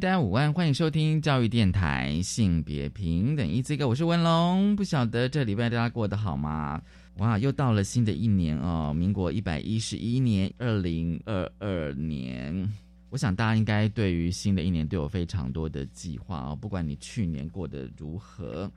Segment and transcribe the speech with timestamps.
[0.00, 4.76] 大家午安，欢迎收听教育电台性别平等 Easy Go，我是文龙。
[4.76, 6.80] 不晓得这礼拜大家过得好吗？
[7.16, 12.72] 哇，又到了新的一年哦，民国一百一十一年，二零二二年。
[13.10, 18.70] 我想大家应该对于新的一年都有非常多的计划哦，不管你去年过得如何，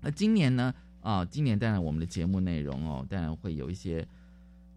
[0.00, 0.74] 那今年呢？
[1.02, 4.04] 啊，今年当然我们的节目内容哦，当然会有一些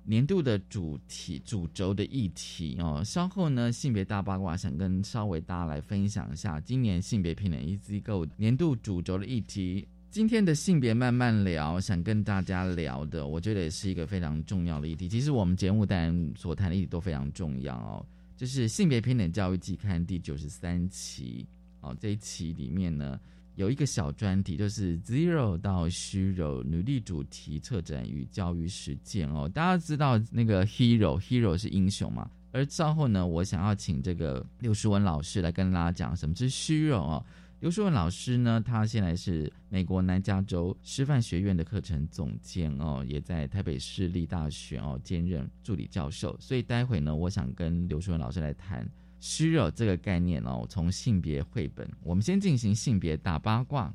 [0.04, 3.02] 年度的主题、主轴的议题哦。
[3.06, 9.88] 稍后呢，性别大八卦想跟稍微大家来分享一下今年性别平等一机构年度主轴的议题。
[10.10, 15.08] 今天的性别慢慢聊，想跟大家聊的，我觉得也是一个非常重要的议题。
[15.08, 18.06] 其实我们节目当然所谈的议题都非常重要哦。
[18.36, 21.46] 就是性别平等教育季刊第九十三期
[21.80, 23.18] 哦，这一期里面呢
[23.56, 29.48] 有一个小专题，就是 Zero 到虚柔女力主题策展与教育实践哦。
[29.48, 32.30] 大家知道那个 Hero，Hero 是英雄嘛？
[32.54, 37.26] 而稍后呢，我想要请这个刘淑文老师来跟大家讲什么是虚柔哦。
[37.60, 46.36] 刘淑文老师呢，他现在是美国南加州师范学院的课程总监哦，也在台北市立大学哦兼任助理教授。
[46.40, 48.90] 所以待会呢，我想跟刘淑文老师来谈
[49.24, 53.94] 虚弱这个概念哦，从性别绘本，我们先进行性别大八卦。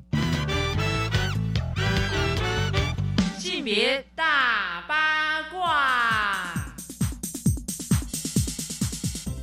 [3.37, 6.55] 性别大八卦。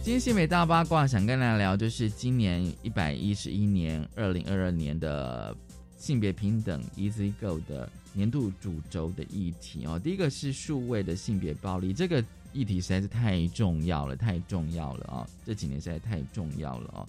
[0.02, 5.55] 今天新美大八卦想跟大家聊，就是今年一百一十一年二零二二年的
[5.98, 9.98] 性别平等 Easy Go 的年度主轴的议题哦。
[9.98, 12.24] 第一个是数位的性别暴力，这个
[12.55, 15.29] 议题实在是太重要了，太重要了啊！
[15.45, 17.07] 这几年实在太重要了哦。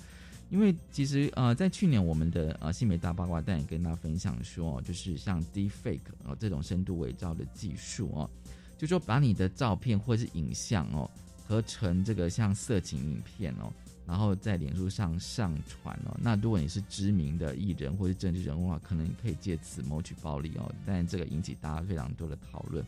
[0.49, 8.29] 因为其实呃，在去年我们的呃性别大八卦，但也跟大家分享说，就是像 Deepfake 哦这种深度伪造的技术哦，
[8.77, 11.09] 就说把你的照片或是影像哦。
[11.47, 13.71] 合成这个像色情影片哦，
[14.07, 16.17] 然后在脸书上上传哦。
[16.19, 20.73] 那如果你是知名的艺人或是政治人物的话，可能可以借此谋取暴利哦。
[20.87, 22.83] 但这个引起大家非常多的讨论。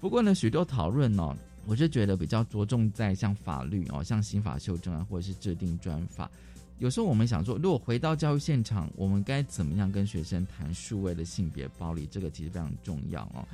[0.00, 1.36] 不过呢，许多讨论哦，
[1.70, 6.28] 我是觉得比较着重在像法律哦，像刑法修正啊，或者是制定专法。
[6.80, 12.08] 有时候我们想说，如果回到教育现场，我们该怎么样跟学生谈数位的性别暴力？
[12.10, 13.46] 这个其实非常重要哦。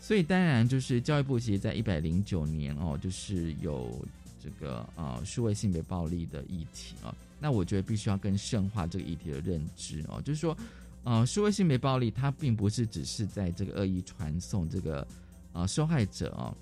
[0.00, 3.94] 所以当然就是教育部其实，在一百零九年哦，就是有
[4.42, 7.14] 这个呃数位性别暴力的议题啊。
[7.38, 10.56] 那我觉得必须要更深化这个议题的认知哦，就是说，
[11.04, 15.06] 呃，数位性别暴力它并不是只是在这个恶意传送这个
[15.52, 16.56] 呃受害者哦，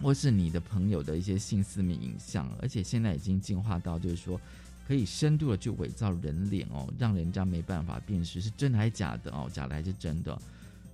[0.00, 4.40] 或是你的朋友的一些性私密影像，而且现在已经进化到就是说，
[4.86, 10.38] 可以深度的去伪造人脸哦，让人家没办法辨识是真的还是假的哦，假的还是真的。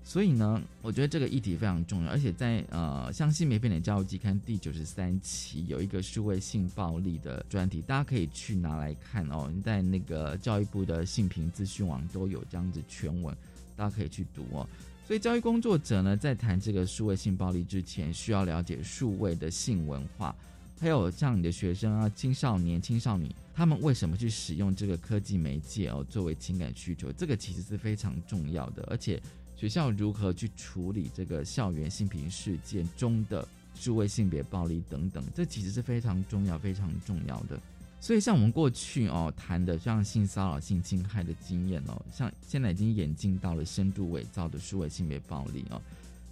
[0.05, 9.49] 所以呢，我觉得这个议题非常重要，而且在呃，像新媒体教育季刊第九十三期有一个数位性暴力的专题，大家可以去拿来看哦。
[9.55, 13.33] 你在那个教育部的性平资讯网都有这样子全文，
[13.77, 14.67] 大家可以去读哦。
[15.07, 20.35] 所以教育工作者呢，在谈这个数位性暴力之前，需要了解数位的性文化，
[20.81, 29.21] 还有像你的学生啊、青少年、青少年，他们为什么去使用这个科技媒介哦，作为情感需求，这个其实是非常重要的，而且。
[29.55, 33.47] 学校如何去处理这个校园性平事件中的
[33.77, 37.61] 数位性别暴力等等，这其实是非常重要、非常重要的。
[38.03, 45.81] 所以，像我们过去哦谈的像性骚扰、性侵害的经验哦，像现在已经演进到了深度伪造的数位性别暴力哦，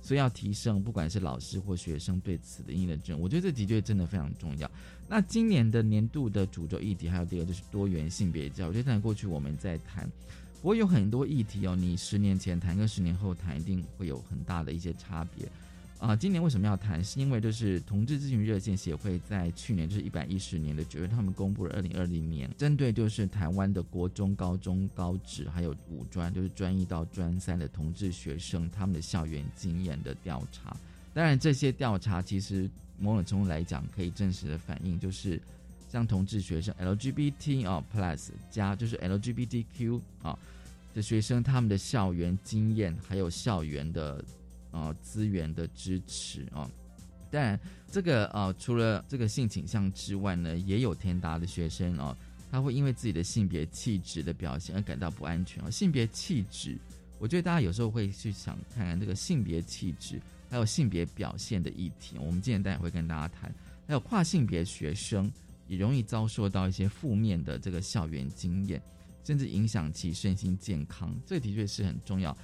[0.02, 4.68] 所以要提升不管是老师或学生对此的应认证，我觉得这的确真的非常重要。
[5.08, 10.10] 那今年的年度的主轴议题还有第二就是多元性别教育，就在过去我们在谈。
[10.60, 15.48] 不过有很多议题哦，你十年前谈跟十年后谈一定会有很大的一些差别
[16.00, 16.16] 啊。
[16.16, 17.04] 今年为什么要谈？
[17.04, 30.76] 是因为就是同志咨询热线协会在去年就是一百一十年的九月，他们公布了二零二零年针对就是台湾的国中、高中、高职还有五专，就是专一到专三的同志学生他们的校园经验的调查。
[31.14, 32.68] 当然，这些调查其实
[32.98, 35.40] 某种程度来讲可以真实的反映就是。
[35.92, 40.38] 像同志学生 LGBT 啊 Plus 加就是 LGBTQ 啊
[40.94, 44.24] 的学生，他们的校园经验还有校园的
[44.70, 46.70] 啊资源的支持啊。
[47.30, 47.58] 当然，
[47.90, 52.16] 这个啊除了这个性倾向之外呢，也有天大的学生啊，
[52.50, 55.70] 他会因为自己的性别气质的表现而感到不安全啊。
[55.70, 56.76] 性别气质
[57.20, 62.16] 我觉得大家有时候会去想看看这个性别气质，还有性别表现的议题。
[62.18, 63.54] 我们今天待会会跟大家谈，
[63.86, 65.30] 还有跨性别学生
[65.68, 68.82] 也容易遭受到一些负面的这个校园经验，
[69.22, 71.14] 甚至影响其身心健康。
[71.26, 72.36] 这的确是很重要。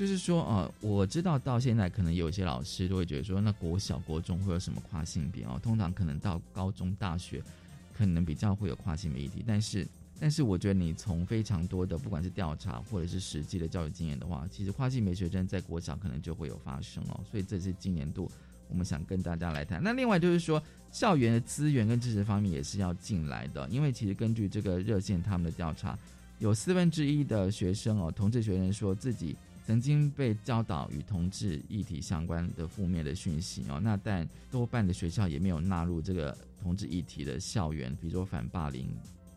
[0.00, 5.60] 就是说，呃，我知道到现在可能有一些老师都会觉得说，那国小、国中会有什么跨性别哦？
[5.62, 7.42] 通常可能到高中、大学，
[7.92, 9.44] 可能比较会有跨性别议题。
[9.46, 9.86] 但是，
[10.18, 17.20] 但是我觉得你从非常多的不管是调查或者是实际的教育经验的话，其实跨性别学生在国小可能就会有发生哦。
[17.30, 18.26] 所以这是今年度
[18.70, 19.82] 我们想跟大家来谈。
[19.82, 25.98] 那另外就是说，校园的资源跟知识方面也是要进来的，因为其实根据这个热线他们的调查，
[26.38, 29.36] 有四分之一的学生哦，同志学生说自己。
[29.70, 38.88] 曾经被教导与同志议题相关的负面的讯息哦，那但多半的学校也没有纳入这个同志议题的校园，比如说反霸凌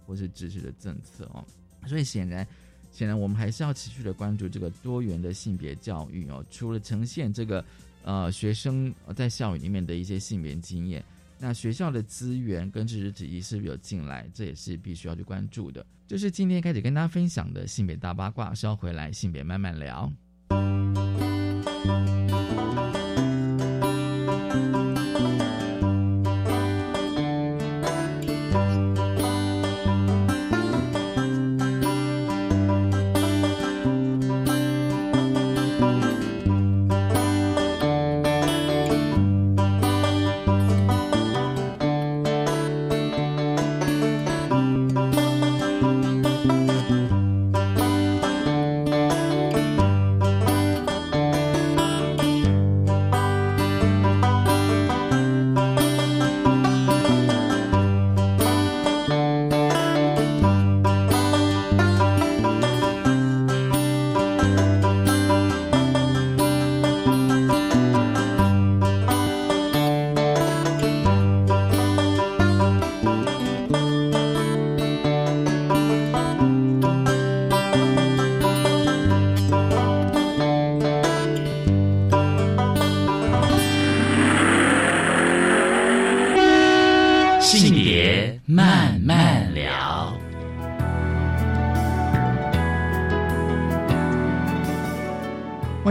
[0.08, 1.46] 或是支持的政策哦。
[1.86, 2.48] 所以显然，
[2.92, 6.44] 显然我们还是要持续的关注这个多元的性别教育哦。
[6.50, 7.64] 除了呈现这个
[8.02, 11.06] 呃学生在校园里面的一些性别经验，
[11.38, 15.86] 那学校的资源跟知识体系是不是有进来，这也是必须要去关注的。
[16.08, 20.12] 就是今天开始跟大家分享的性别大八卦，稍回来性别慢慢聊。
[20.54, 22.23] Música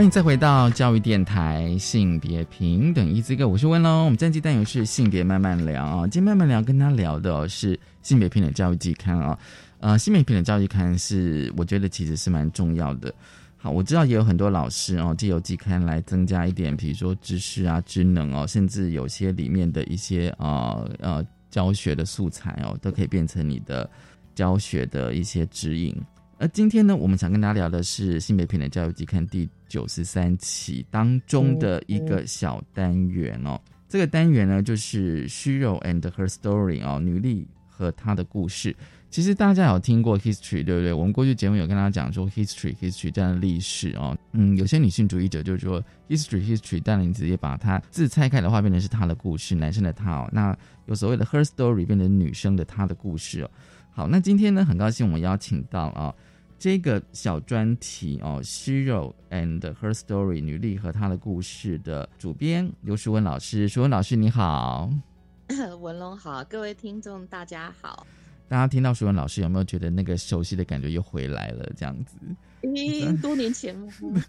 [0.09, 4.05] 再回到教育电台性别平等一资格，我是温龙。
[4.05, 9.39] 我们这期单元是性别慢慢聊啊，今天慢慢聊跟他聊的是性别平等教育季刊啊。
[9.79, 13.13] 呃，性别平等教育刊是我觉得其实是蛮重要的。
[13.57, 23.89] 好，我知道也有很多老师哦，借由季刊来增加一点，比如说知识啊、职能哦，甚至有些里面的一些啊呃教学的素材哦，都可以变成你的
[24.35, 25.95] 教学的一些指引。
[26.43, 33.57] 而今天呢，我们想跟大家聊的是性别平等教育季刊第九十三期当中的一个小单元哦。
[33.87, 38.75] 这个单元呢，就是虚肉 and her story 哦，女力和她的故事。
[39.09, 40.91] 其实大家有听过 history 对不对？
[40.91, 44.13] 我们过去节目有跟大家讲说 history history 这样的历史哦。
[44.33, 50.29] 嗯，有些女性主义者就是说 history history，但你直接把它字拆开的话，变成是她的故事，男生的他哦。
[50.33, 50.53] 那
[50.87, 53.49] 有所谓的 her story 变成女生的她的故事哦。
[53.91, 56.13] 好，那今天呢，很高兴我们邀请到啊。
[56.63, 64.89] 这个小专题哦，虚肉 and her story 女力和她的故事的主编刘淑文老师，淑文老师你好，
[65.81, 68.07] 文龙好，各位听众大家好。
[68.47, 71.69] 大家听到淑文老师有没有觉得那个熟悉的感觉又回来了？
[71.75, 72.15] 这样子，
[72.61, 73.91] 咦，多年前吗？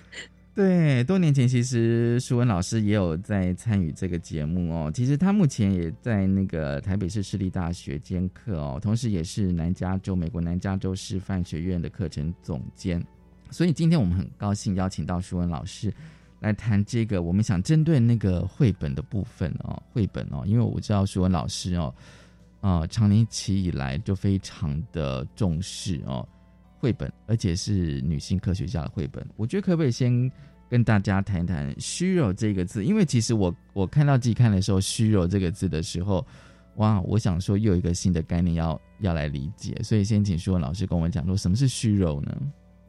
[0.52, 4.90] 对，多年前其实舒文老师也有在参与这个节目哦。
[4.92, 13.02] 其实他目前也在那个台北市私立大学兼课哦，同时也是南加州美国南加州师范学院的课程总监。
[13.50, 15.92] 所以今天我们很高兴邀请到舒文老师
[16.40, 21.94] 来谈这个，我们想针对那个绘本的部分哦，绘本哦，因为我知道舒文老师哦，
[22.60, 26.28] 呃，长年期以来就非常的重视哦。
[26.80, 29.24] 绘本，而且是女性科学家的绘本。
[29.36, 30.30] 我觉得可不可以先
[30.68, 32.84] 跟大家谈一谈“虚柔”这个字？
[32.84, 36.26] 因为其实我我看到季刊的时候，“虚柔”这个字的时候，
[36.76, 39.76] 哇，我想说又有一个新的概念要要来理解。
[39.82, 42.34] 所以先请舒文老师跟我们讲说，什么是虚柔呢？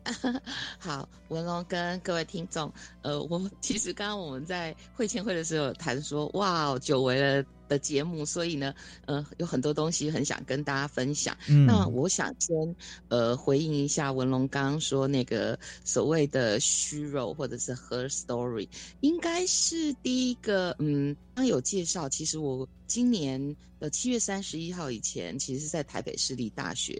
[0.79, 8.75] 好，文龙跟各位听众，呃，我其实刚刚我们在会前会的时候谈说，哇，久违了的节目，所以呢，
[9.05, 11.37] 呃，有很多东西很想跟大家分享。
[11.65, 12.75] 那我想先
[13.07, 18.67] 呃回应一下文龙刚刚说那个所谓的虚肉或者是 her story，
[18.99, 26.93] 应该是第一个，嗯，刚有介绍，其实我今年的七月三十一号以前，其实是在台北市立大学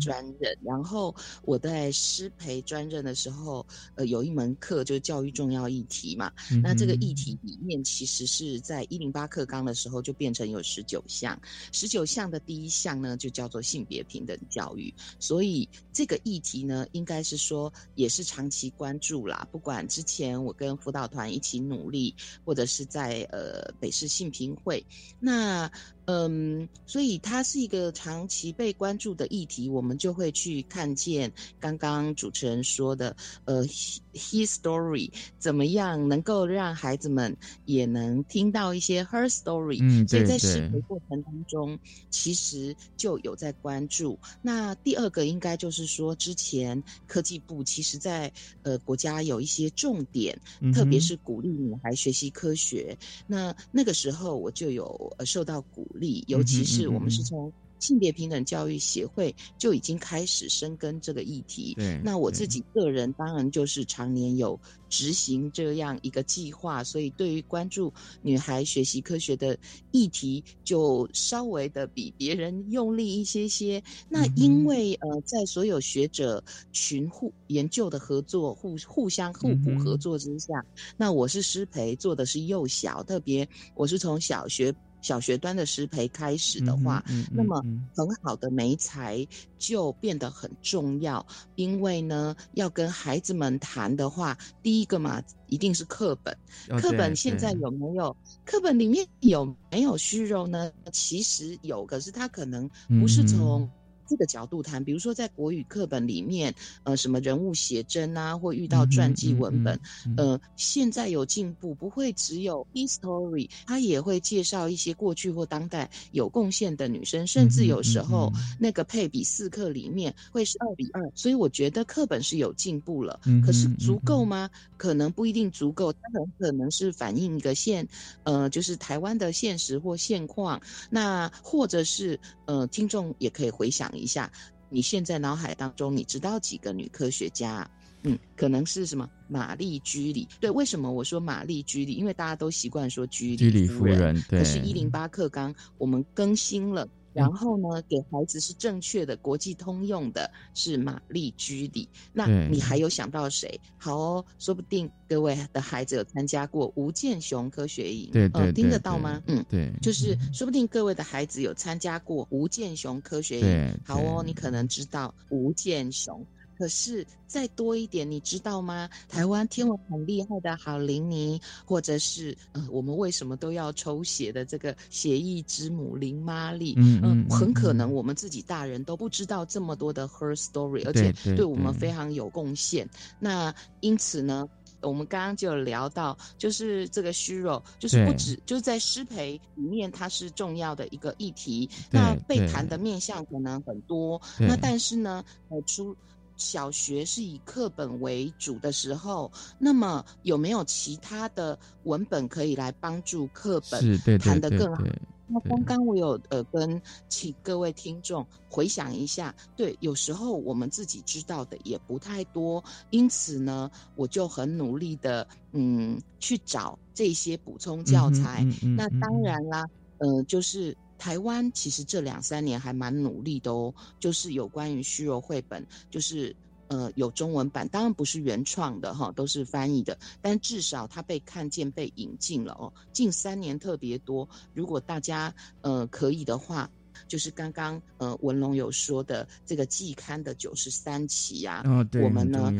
[0.00, 0.56] 专任。
[0.62, 6.30] 然后我在师培专任的时候，呃，有一门课就是教育重要议题嘛。
[6.62, 11.40] 那这个议题里面，其实是在一零八课纲的时候就变成有十九项，
[11.72, 14.92] 十九项的第一项呢就叫做性别平等教育。
[15.18, 19.48] 所以这个议题呢，应该是说也是长期关注啦。
[19.50, 23.69] 不管之前我跟辅导团一起努力，或者是在呃。
[23.78, 24.86] 北市信平会，
[25.18, 25.70] 那
[26.10, 33.14] 嗯，所以它是一个长期被关注的议题，我们就会去看见刚刚主持人说的，
[33.44, 33.64] 呃
[34.12, 41.78] ，his story 怎么样能够让孩子们也能听到一些 her story，嗯，所以在识别过程当中，
[42.10, 44.18] 其实就有在关注。
[44.42, 50.36] 那第二个应该就是说，之前科技部其实在呃国家有一些重点，
[50.74, 53.54] 特别是鼓励女孩学习科学，那。
[53.72, 61.74] 那个时候我就有呃受到鼓励，尤其是我们是从性别平等教育协会就已经开始深耕这个议题。
[62.04, 67.90] 那我自己个人当然就是常年有执行这样一个计划，所以对于关注
[68.20, 69.58] 女孩学习科学的
[69.92, 73.82] 议题，就稍微的比别人用力一些些。
[74.10, 80.52] 那因为呃，在所有学者群互研究的合作、互互相互补合作之下，
[80.98, 84.74] 那我是师培做的是幼小，特别我是从小学。
[85.00, 87.62] 小学端的师培开始的话，那么
[87.94, 89.26] 很好的媒材
[89.58, 96.36] 就变得很重要，因为呢，要跟孩子们谈的话，第一个嘛，一定是课本。
[96.80, 98.16] 课本现在有没有？
[98.44, 100.70] 课本里面有没有虚荣呢？
[100.92, 102.68] 其实有，可是他可能
[103.00, 103.68] 不是从。
[104.10, 106.52] 这个角度谈，比如说在国语课本里面，
[106.82, 109.78] 呃，什么人物写真啊，或遇到传记文本，
[110.16, 124.50] 呃，现在有进步，不会只有 history，他也会介绍一些过去或当代有贡献的女生，甚至有时候那个配比四课里面会是二比二，所以我觉得课本是有进步了，可是足够吗？
[124.76, 127.86] 可能不一定足够，它很可能是反映一个现，
[128.24, 133.88] 呃，就是台湾的现实或现况，那或者是呃，听众也可以回想。
[133.99, 134.30] 一下，
[134.68, 137.68] 你现在脑海当中你知道几个女科学家？
[138.02, 140.26] 嗯，可能是什么玛丽居里？
[140.40, 141.92] 对，为什么我说玛丽居里？
[141.92, 144.14] 因为大家都习惯说居里夫人。
[144.26, 146.88] 对可是，一零八课纲我们更新了。
[147.12, 151.88] 然后呢，给孩子是正确的、国际通用的，是玛丽居里。
[152.12, 153.60] 那你还有想到谁？
[153.76, 159.22] 好哦，说不定各位的孩子有参加过吴建雄科学营，对对，听得到吗？
[159.26, 163.80] 嗯，对，就是说不定各位的孩子有参加过吴建雄科学营。
[163.84, 166.26] 好哦，你可能知道吴建雄。
[166.60, 168.86] 可是再多一点，你知道吗？
[169.08, 182.86] 台湾天文很厉害的郝林妮，或者是呃，我们为什么都要抽血的这个血液之母林玛丽，嗯，很可能我们自己大人都不知道这么多的 her story，而且对我们非常有贡献。
[183.18, 184.46] 那因此呢，
[184.82, 191.70] 我们刚刚就有聊到，就是这个虚弱，就是不止就是在失培里面，它是重要的一个议题。
[191.90, 195.96] 那被谈的面向可能很多，那但是呢，呃，出。
[196.40, 204.82] 小学是以课本为主的时候，那么有没有其他的文本可以来帮助课本谈得更好？
[205.28, 218.44] 那刚刚我有呃跟请各位听众回想一下，对，有时候我们自己知道的也不太多，因此呢，我就很努力的嗯去找这些补充教材。
[218.76, 219.64] 那当然啦，
[219.98, 220.76] 呃，就是。
[221.00, 226.36] 台湾其实这两三年还蛮努力的哦，就是有关于虚弱绘本，就是
[226.68, 232.70] 呃有中文版，当然不是原创的哈，都是翻译的，但至少它被看见、被引进了哦。
[232.92, 236.70] 近三年特别多，如果大家呃可以的话。
[237.10, 241.64] 就是刚刚呃文龙有说的这个季刊的九十三期呀，
[242.04, 242.52] 我们呢，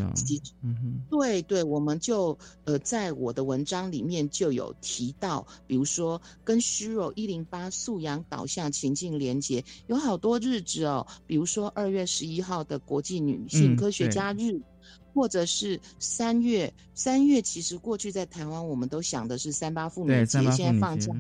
[0.63, 14.61] 嗯哼，对对，我们就呃在我的文章里面就有提到，比如说跟虚弱一零八素养导向情境连接，有好多日子哦，比如说二月十一号的国际女性科学家日，
[15.15, 21.15] 或者是三月三月，其实过去在台湾我们都想的是三八妇女节，现在放假。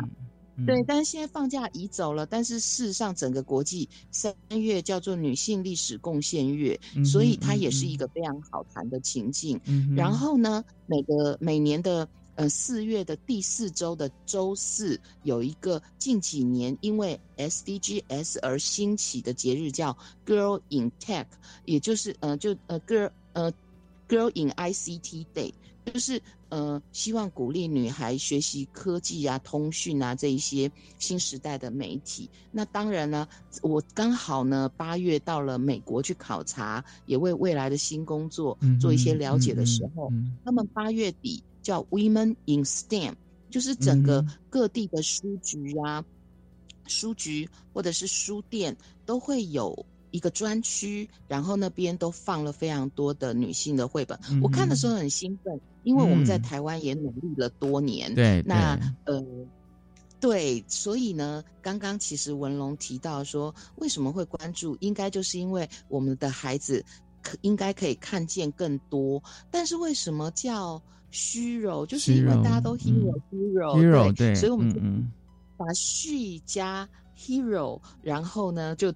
[0.66, 2.26] 对，但是现在放假移走了。
[2.26, 9.60] 但是事实上，整个国际三月叫做女性历史贡献月，所以它也是一个非常好谈的情境。
[9.96, 21.26] 然后呢，每个每年的呃四月的第四周的周四，有一个近几年因为 SDGs 而兴起的节日，叫 Girl in Tech，
[21.64, 23.52] 也就是呃就呃 Girl 呃
[24.08, 25.52] Girl in ICT Day。
[25.86, 26.20] 就是
[26.50, 32.28] 呃，希望鼓励女孩学习科技啊、通讯啊这一些新时代的媒体。
[32.50, 33.26] 那当然呢，
[33.62, 40.12] 我刚好呢八月到了美国去考察，也为未来的新工作做一些了解的时候，
[40.44, 43.14] 他们八月底叫 Women in STEM，
[43.48, 46.04] 就是整个各地的书局啊、
[46.86, 49.86] 书局或者是书店都会有。
[50.10, 54.18] 一个专区，然后那边都放了非常多的女性的绘本。
[54.42, 58.14] 我看的时候很兴奋，因为我们在台湾也努力了多年。
[58.14, 59.24] 对，那呃，
[60.20, 64.76] 对，所以呢，刚刚其实文龙提到说，为什么会关注？
[64.80, 66.84] 应该就是因为我们的孩子
[67.22, 69.22] 可应该可以看见更多。
[69.50, 71.86] 但是为什么叫虚柔？
[71.86, 74.80] 就是因为大家都 hero hero 对，所以我们就
[75.56, 78.92] 把虚加 hero，然后呢就。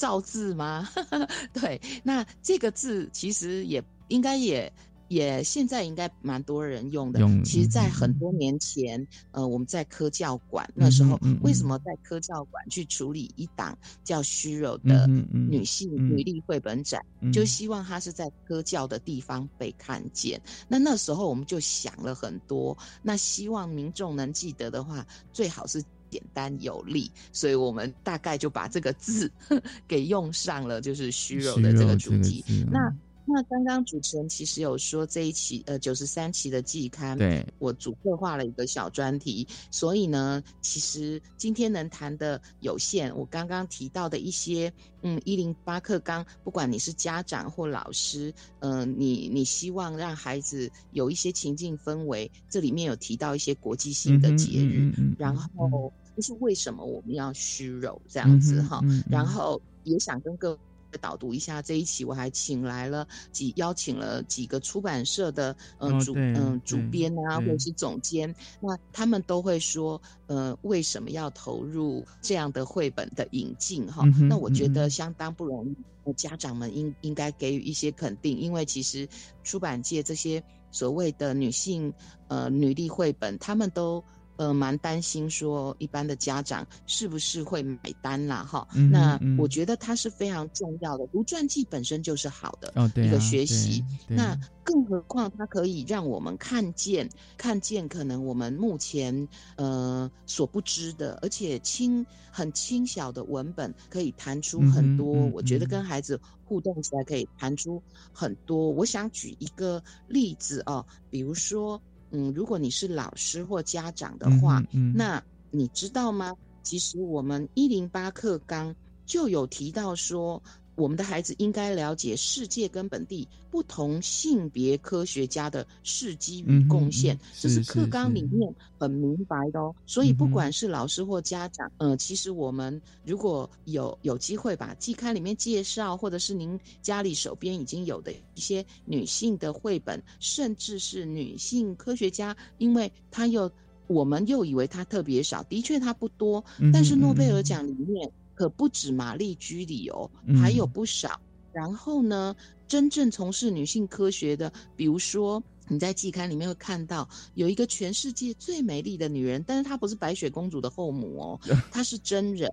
[0.00, 0.88] 造字吗？
[1.52, 4.72] 对，那这个字其实也应该也
[5.08, 7.20] 也现在应该蛮多人用的。
[7.44, 20.40] 其实，在很多年前，呃，我们在科教馆那时候，为什么在科教馆去处理一档叫“虚柔”的女性女力绘本展，就希望它是在科教的地方被看见。
[20.66, 25.84] 那那时候我们就想了很多，那希望民众能记得的话，最好是。
[26.10, 29.30] 简单有力，所以我们大概就把这个字
[29.86, 32.44] 给用上了，就是虚柔的这个主题。
[32.70, 32.94] 那
[33.32, 43.16] 那刚刚主持人其实有说这一期呃九十三期的季刊，对我主策划了一个小专题，所以呢，其实今天能谈的有限。
[43.16, 55.92] 我刚刚提到的一些，嗯，一零八课纲，不管你是家长或老师，嗯，你你希望让孩子有一些情境氛围，这里面有提到一些国际性的节日，然后。
[56.20, 58.80] 是为什么我们要虚柔这样子哈？
[59.08, 60.58] 然后也想跟各位
[61.00, 74.04] 导读一下这一期，我还请来了几邀请了几个出版社的嗯主嗯主编啊，或者是总监，那他们都会说呃为什么要投入这样的绘本的引进哈？
[74.28, 75.64] 那我觉得相当不容
[76.04, 79.08] 易，家长们应应该给予一些肯定，因为其实
[79.44, 80.42] 出版界这些
[80.72, 81.94] 所谓的女性
[82.26, 84.04] 呃女力绘本，他们都。
[84.40, 88.42] 呃，蛮担心说一般的家长是不是会买单啦？
[88.42, 93.84] 哈，那我觉得它是非常重要的，读传记本身就是好的一个学习。
[94.08, 105.12] 那更何况它可以让我们看见看见可能我们目前呃所不知的，而且轻很轻小的文本可以弹出很多。
[105.34, 108.70] 我觉得跟孩子互动起来可以弹出很多。
[108.70, 111.78] 我想举一个例子哦，比如说。
[112.10, 114.62] 嗯，如果你是老师或家长的话，
[114.94, 116.34] 那你知道吗？
[116.62, 118.74] 其实我们一零八课纲
[119.06, 120.42] 就有提到说。
[120.76, 129.74] 我们的孩子应该了解世界跟本地不同性别科学家的事迹与贡献，这是课纲里面很明白的哦。
[129.84, 143.50] 所以不管是老师或家长，呃，其实我们如果有有机会把季刊里面介绍，或者是您家里手边已经有的一些女性的绘本，甚至是女性科学家，因为她又
[143.86, 148.10] 我们又以为她特别少，的确她不多，但是诺贝尔奖里面。
[148.40, 151.20] 可不止玛丽居里哦，还有不少。
[151.52, 152.34] 然后呢，
[152.66, 162.50] 真正从事女性科学的，比如说你在季刊里面会看到有一个全世界最美丽的女人，但是她不是白雪公主的后母哦， 她是真人，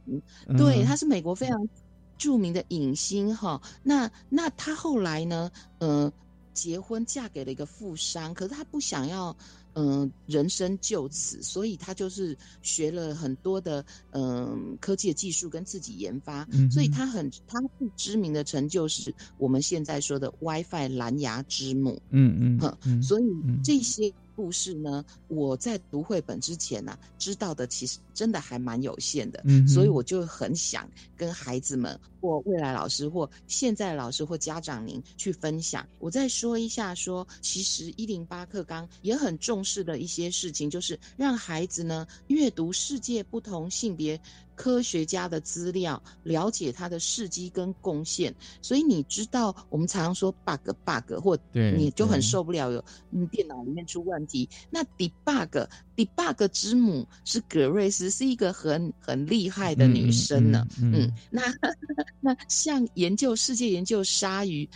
[0.57, 1.69] 对，她是美国非常
[2.17, 3.61] 著名的影星哈。
[3.81, 6.11] 那那她后来呢，呃，
[6.53, 9.33] 结婚嫁给了一个富商，可是她不想要。
[9.77, 22.01] 嗯，人生就此，所以他就是学了很多的嗯科技的技术跟自己研发，所以他很他最知名的成就是我们现在说的 WiFi 蓝牙之母。
[22.09, 23.23] 嗯嗯，所以
[23.63, 24.11] 这些。
[24.37, 25.03] 故事呢？
[25.27, 35.83] 我在读绘本之前呢，知道的其实真的还蛮有限的，嗯所以我就很想跟孩子们或未来老师或现在老师或家长您去分享。
[35.97, 44.21] 我再说一下，说其实一零八课纲也很重视的一些事情，就是让孩子呢阅读世界不同性别。
[44.57, 54.49] 科学家的资料，了解他的事迹跟贡献，所以你知道，我们常常说 bug bug，或你就很受不了有嗯电脑里面出问题。
[54.71, 60.67] 那 debug debug 之母是葛瑞斯，是一个很很厉害的女生呢。
[60.81, 61.43] 嗯，那
[62.19, 64.67] 那像研究世界研究鲨鱼。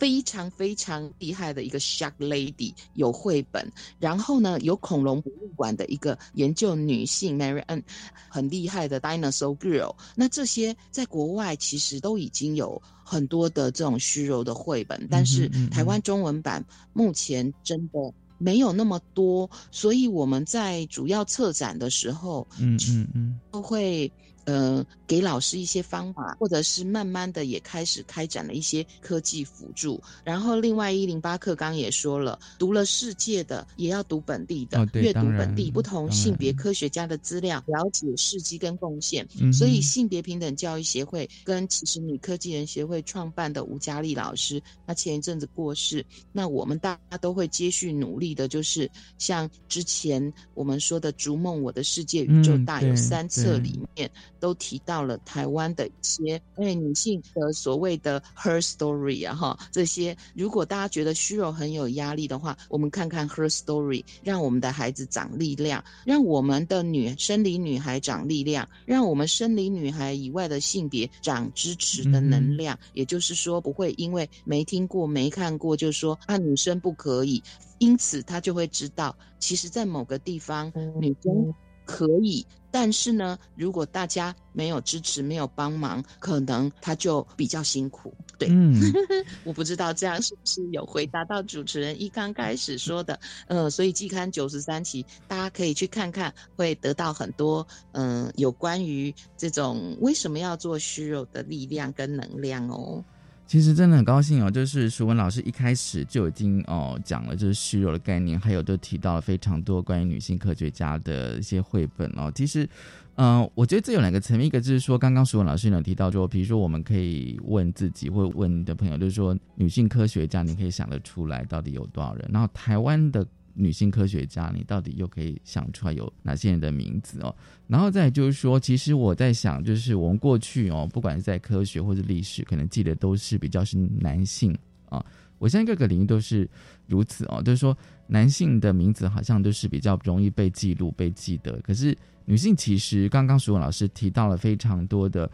[0.00, 7.82] 非常非常厉害的一个 Shark Lady 有绘本，然后呢有恐龙博物馆的一个研究女性 Mary Ann
[8.30, 17.98] 很厉害的 Dinosaur Girl，那这些在国外其实都已经有很多的这种虚柔的绘本，但是台湾中文版目前真的
[18.38, 24.10] 没有那么多，所以我们在主要策展的时候，嗯嗯嗯，都会。
[24.44, 30.00] 呃，给老师一些方法，或者是慢慢的也开始开展了一些科技辅助。
[30.24, 39.26] 然后，另外一零八课刚也说了，读了世界的也要读本地的，阅读本地不同性别科学家的资料，了解事迹跟贡献。
[39.52, 54.10] 所以，性别平等教育协会跟其实女科技人协会创办的吴佳丽老师，她前一阵子过世，那我们大家都会接续努力的，就是像之前我们说的《逐梦我的世界宇宙大》有三册里面。
[54.40, 72.78] 都提到了台湾的一些哎女性的所谓的 her story 啊哈，这些如果大家觉得虚荣很有压力的话，我们看看 her story，让我们的孩子长力量，让我们的女生理女孩长力量，让我们生理女孩以外的性别长支持的能量。
[72.94, 77.42] 也就是说，不会因为没听过、没看过就说啊女生不可以，
[77.78, 81.54] 因此她就会知道，其实在某个地方女生。
[81.90, 88.14] 可以，但是呢，如果大家没有支持、没有帮忙，可能他就比较辛苦。
[88.38, 88.80] 对，嗯，
[89.44, 93.18] 我不知道这样是不是有回答到主持人一刚开始说的。
[93.48, 103.04] 呃，所以季刊九十三期，大家可以去看看，会得到很多嗯有关于这种为什么要做虚有的力量跟能量哦。
[103.50, 112.30] 其实真的很高兴哦，就是淑文老师一开始就已经哦讲了，就是虚弱的概念，还有都提到了非常多关于女性科学家的一些绘本哦。
[112.32, 112.68] 其实，
[113.16, 122.30] 嗯，我觉得这有两个层面，一个就是说，刚刚淑文老师有提到，说，比如说我们可以问自己，或问你的朋友，就是说，女性科学家，你可以想得出来到底有多少人？
[122.32, 123.26] 然后台湾的。
[123.54, 127.34] 女性科学家，你到底又可以想出来有哪些人的名字哦？
[127.66, 134.56] 然后再就是说，其实我在想，就是我们过去哦，不管是在科学或者历史，可能记得都是比较是男性
[134.88, 135.04] 啊。
[135.38, 136.48] 我相信各个领域都是
[136.86, 141.58] 如此哦，就是说男性的名字好像都是比较容易被记录、被记得。
[141.62, 145.30] 可是女性其实，刚刚苏文老师提到了非常多的。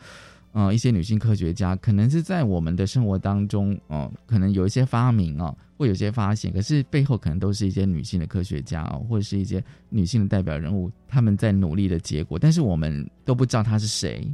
[0.56, 14.26] 呃，一些女性科学家可能是在我们的生活当中，哦，可能有一些发明哦，或有些发现，可是背后可能都是一些女性的科学家哦，或者是一些女性的代表人物，他们在努力的结果，但是我们都不知道她是谁，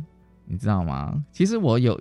[0.47, 1.21] 你知道吗？
[1.33, 2.01] 其实我有，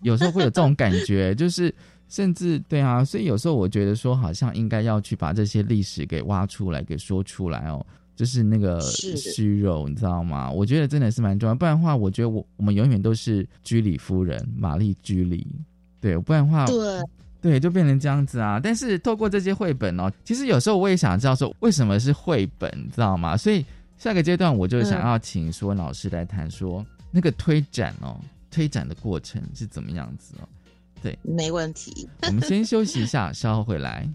[0.00, 1.74] 有时候会有这种感觉，就是
[2.08, 7.84] 甚至对啊，所以有时候我觉得说，好像应该要去把这些历史给挖出来，给说出来哦。
[8.18, 10.50] 就是那个虚荣，你知道吗？
[10.50, 15.46] 我觉得真的是蛮重要，不然的话，我觉得我我们永远都是居里夫人玛丽居里，
[16.00, 17.00] 对，不然的话，对
[17.40, 18.58] 对，就变成这样子啊。
[18.60, 23.36] 但是透过这些绘本哦，其实有时候我也想知道说，为什么是绘本，你知道吗？
[23.36, 23.64] 所以
[23.98, 30.48] 下个阶段我就想要请说老师来谈说那个推展哦，推展的过程是怎么样子哦。
[31.00, 32.08] 对，没问题。
[32.22, 34.08] 我们先休息一下，稍后回来。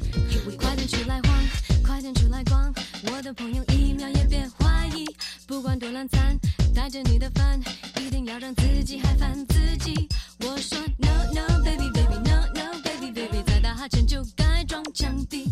[0.58, 5.04] 快点出来逛，我的朋友一秒也别怀疑，
[5.46, 6.38] 不管多懒散，
[6.74, 7.60] 带着你的饭，
[8.00, 10.08] 一定要让自己嗨翻自己。
[10.40, 15.45] 我说 No No Baby Baby No No Baby Baby，再打哈欠就该装墙壁。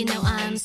[0.00, 0.56] You know I'm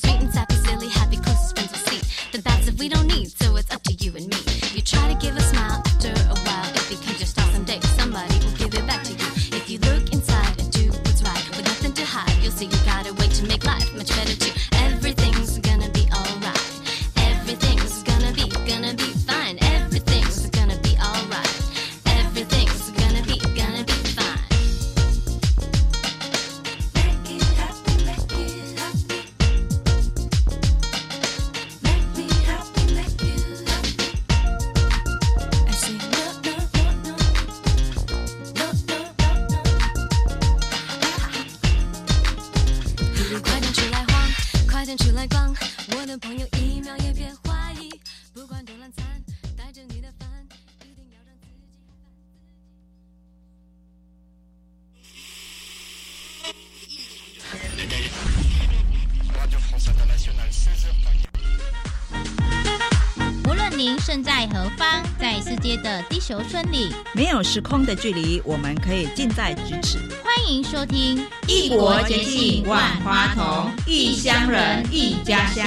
[66.26, 70.00] 界的地球村里，没有时空的距离，我们可以近在咫尺。
[70.24, 75.66] 欢迎收听《异国节气万花筒，异乡人异家乡》，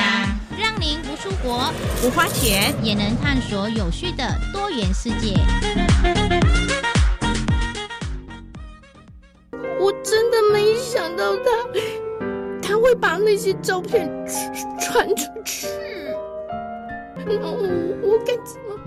[0.61, 5.37] 让您不出国不花钱也能探索有趣的多元世界。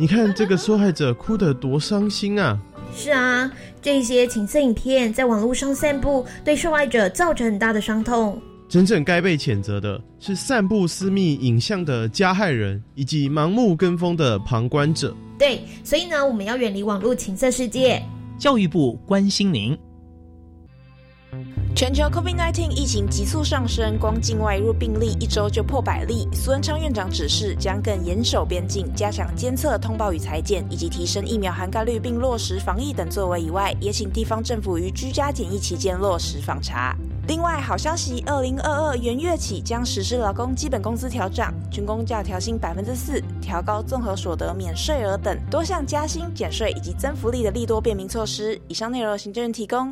[0.02, 2.58] 你看这个受害者哭得多伤心啊！
[2.92, 3.52] 是啊，
[3.84, 8.42] 这些情色影片在网络上散布，对受害者造成很大的伤痛。
[8.68, 15.16] 真正该被谴责的是散布私密影像的加害人，以及盲目跟风的旁观者。
[15.38, 18.02] 对，所以呢，我们要远离网络情色世界。
[18.40, 19.78] 教育部关心您。
[21.82, 26.28] 全球 COVID-19 疫情急速上升，光境外入病例一周就破百例。
[26.32, 36.96] 苏文昌院长指示，将更严守边境，加强监测、通报与裁剪，以及提升疫苗涵盖率，并落实防疫等作为以外，也请地方政府于居家检疫期间落实访查。
[37.28, 48.62] 另外，好消息，二零二二元月起将实施劳工基本工资调涨，军工价调薪百分之四，调高综合所得免税额等多项加薪、减税以及增福利的利多便民措施。
[48.68, 49.92] 以上内容，行政院提供。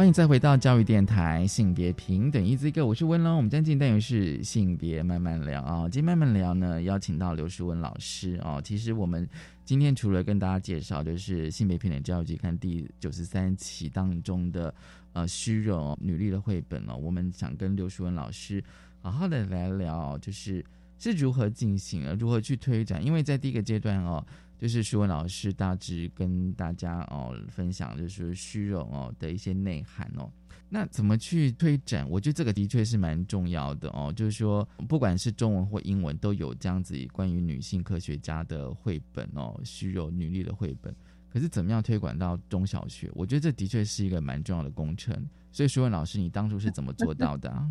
[0.00, 3.36] 欢迎再回到教育电台性别平等一字一个，我是温龙。
[3.36, 8.62] 我们今天单元是性别慢慢聊啊，今天慢慢聊呢，邀请到刘淑文老师哦。
[8.64, 9.28] 其实我们
[9.62, 14.74] 今天除了跟大家介绍，就是性别平等教育季刊第九十三期当中的
[15.12, 18.64] 呃虚荣女力的绘本哦，我们想跟刘淑文老师
[19.02, 20.64] 好好的来聊，就是
[21.00, 24.24] 是如何进行啊，如何去推展，因为在第一个阶段哦。
[24.60, 30.30] 就是舒文老师大致跟大家哦分享，就是虚荣哦的一些内涵哦。
[30.68, 32.06] 那怎么去推展？
[32.10, 34.12] 我觉得这个的确是蛮重要的哦。
[34.14, 40.94] 就是说，不管是中文或英文，都有这样子关于女性科学家的绘本哦，虚荣女力的绘本。
[41.32, 43.10] 可是怎么样推广到中小学？
[43.14, 45.26] 我觉得这的确是一个蛮重要的工程。
[45.52, 47.66] 所以，舒文老师，你当初是怎么做到的、啊？